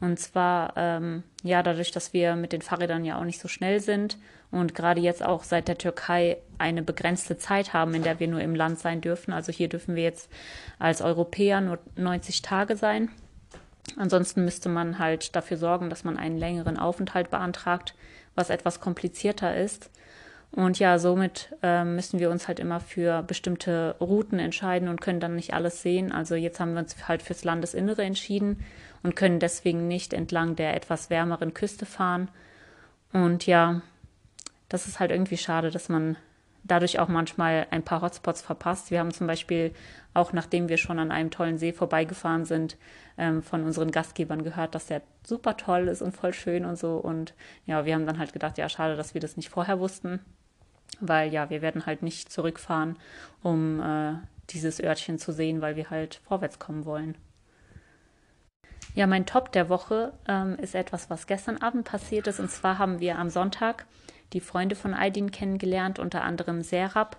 [0.00, 3.80] Und zwar, ähm, ja, dadurch, dass wir mit den Fahrrädern ja auch nicht so schnell
[3.80, 4.16] sind
[4.50, 8.40] und gerade jetzt auch seit der Türkei eine begrenzte Zeit haben, in der wir nur
[8.40, 9.32] im Land sein dürfen.
[9.32, 10.30] Also hier dürfen wir jetzt
[10.78, 13.10] als Europäer nur 90 Tage sein.
[13.96, 17.94] Ansonsten müsste man halt dafür sorgen, dass man einen längeren Aufenthalt beantragt,
[18.34, 19.90] was etwas komplizierter ist.
[20.50, 25.20] Und ja, somit äh, müssen wir uns halt immer für bestimmte Routen entscheiden und können
[25.20, 26.10] dann nicht alles sehen.
[26.10, 28.64] Also jetzt haben wir uns halt fürs Landesinnere entschieden
[29.02, 32.28] und können deswegen nicht entlang der etwas wärmeren Küste fahren.
[33.12, 33.82] Und ja,
[34.68, 36.16] das ist halt irgendwie schade, dass man
[36.64, 38.90] dadurch auch manchmal ein paar Hotspots verpasst.
[38.90, 39.72] Wir haben zum Beispiel
[40.14, 42.76] auch nachdem wir schon an einem tollen See vorbeigefahren sind,
[43.16, 46.96] ähm, von unseren Gastgebern gehört, dass der super toll ist und voll schön und so.
[46.96, 47.34] Und
[47.66, 50.20] ja, wir haben dann halt gedacht, ja, schade, dass wir das nicht vorher wussten,
[51.00, 52.96] weil ja, wir werden halt nicht zurückfahren,
[53.42, 54.14] um äh,
[54.50, 57.16] dieses Örtchen zu sehen, weil wir halt vorwärts kommen wollen.
[58.94, 62.40] Ja, mein Top der Woche ähm, ist etwas, was gestern Abend passiert ist.
[62.40, 63.86] Und zwar haben wir am Sonntag
[64.32, 67.16] die Freunde von Aydin kennengelernt, unter anderem Serap,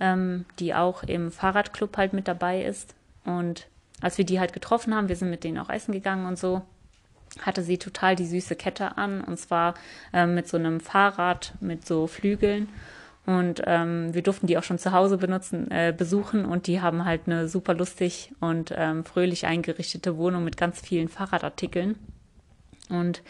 [0.00, 2.94] ähm, die auch im Fahrradclub halt mit dabei ist.
[3.24, 3.68] Und
[4.00, 6.62] als wir die halt getroffen haben, wir sind mit denen auch essen gegangen und so,
[7.42, 9.74] hatte sie total die süße Kette an und zwar
[10.12, 12.68] ähm, mit so einem Fahrrad mit so Flügeln.
[13.28, 17.04] Und ähm, wir durften die auch schon zu Hause benutzen, äh, besuchen und die haben
[17.04, 21.96] halt eine super lustig und ähm, fröhlich eingerichtete Wohnung mit ganz vielen Fahrradartikeln.
[22.88, 23.22] Und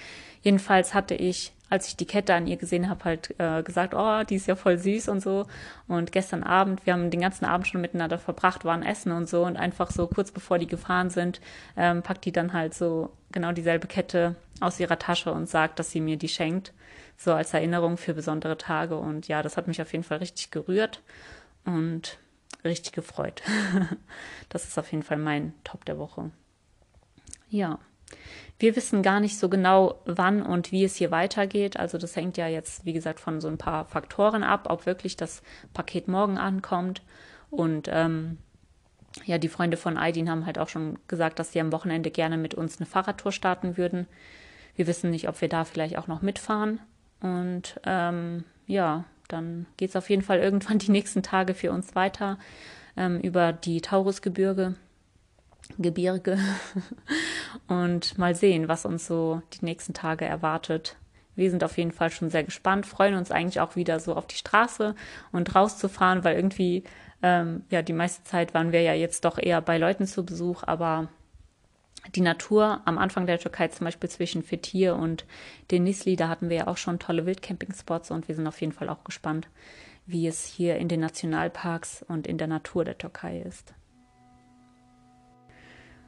[0.43, 4.23] jedenfalls hatte ich als ich die Kette an ihr gesehen habe, halt äh, gesagt, oh,
[4.25, 5.47] die ist ja voll süß und so.
[5.87, 9.45] Und gestern Abend, wir haben den ganzen Abend schon miteinander verbracht, waren essen und so.
[9.45, 11.41] Und einfach so kurz bevor die gefahren sind,
[11.77, 15.91] ähm, packt die dann halt so genau dieselbe Kette aus ihrer Tasche und sagt, dass
[15.91, 16.73] sie mir die schenkt.
[17.19, 18.97] So als Erinnerung für besondere Tage.
[18.97, 21.03] Und ja, das hat mich auf jeden Fall richtig gerührt
[21.65, 22.17] und
[22.65, 23.43] richtig gefreut.
[24.49, 26.31] das ist auf jeden Fall mein Top der Woche.
[27.51, 27.81] Ja.
[28.61, 31.77] Wir wissen gar nicht so genau, wann und wie es hier weitergeht.
[31.77, 35.17] Also das hängt ja jetzt, wie gesagt, von so ein paar Faktoren ab, ob wirklich
[35.17, 35.43] das
[35.75, 37.03] Paket morgen ankommt.
[37.51, 38.39] Und ähm,
[39.25, 42.37] ja, die Freunde von Aydin haben halt auch schon gesagt, dass sie am Wochenende gerne
[42.37, 44.07] mit uns eine Fahrradtour starten würden.
[44.77, 46.81] Wir wissen nicht, ob wir da vielleicht auch noch mitfahren.
[47.21, 51.95] Und ähm, ja, dann geht es auf jeden Fall irgendwann die nächsten Tage für uns
[51.95, 52.39] weiter
[52.97, 54.75] ähm, über die Taurusgebirge.
[55.77, 56.39] Gebirge
[57.69, 60.97] und mal sehen, was uns so die nächsten Tage erwartet.
[61.37, 64.27] wir sind auf jeden Fall schon sehr gespannt, freuen uns eigentlich auch wieder so auf
[64.27, 64.95] die Straße
[65.31, 66.85] und rauszufahren, weil irgendwie,
[67.23, 70.63] ähm, ja, die meiste Zeit waren wir ja jetzt doch eher bei Leuten zu Besuch,
[70.63, 71.09] aber
[72.15, 75.27] die Natur am Anfang der Türkei, zum Beispiel zwischen Fethiye und
[75.71, 78.89] Denizli, da hatten wir ja auch schon tolle Wildcampingspots und wir sind auf jeden Fall
[78.89, 79.49] auch gespannt,
[80.07, 83.75] wie es hier in den Nationalparks und in der Natur der Türkei ist.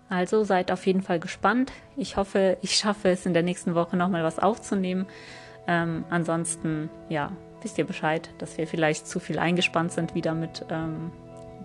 [0.08, 1.72] Also seid auf jeden Fall gespannt.
[1.96, 5.06] Ich hoffe, ich schaffe es in der nächsten Woche nochmal was aufzunehmen.
[5.68, 7.30] Ähm, ansonsten, ja,
[7.62, 11.12] wisst ihr Bescheid, dass wir vielleicht zu viel eingespannt sind, wieder mit ähm,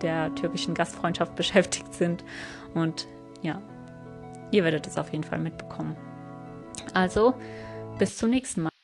[0.01, 2.23] der türkischen Gastfreundschaft beschäftigt sind.
[2.75, 3.07] Und
[3.41, 3.61] ja,
[4.51, 5.95] ihr werdet es auf jeden Fall mitbekommen.
[6.93, 7.33] Also,
[7.97, 8.74] bis zum nächsten Mal.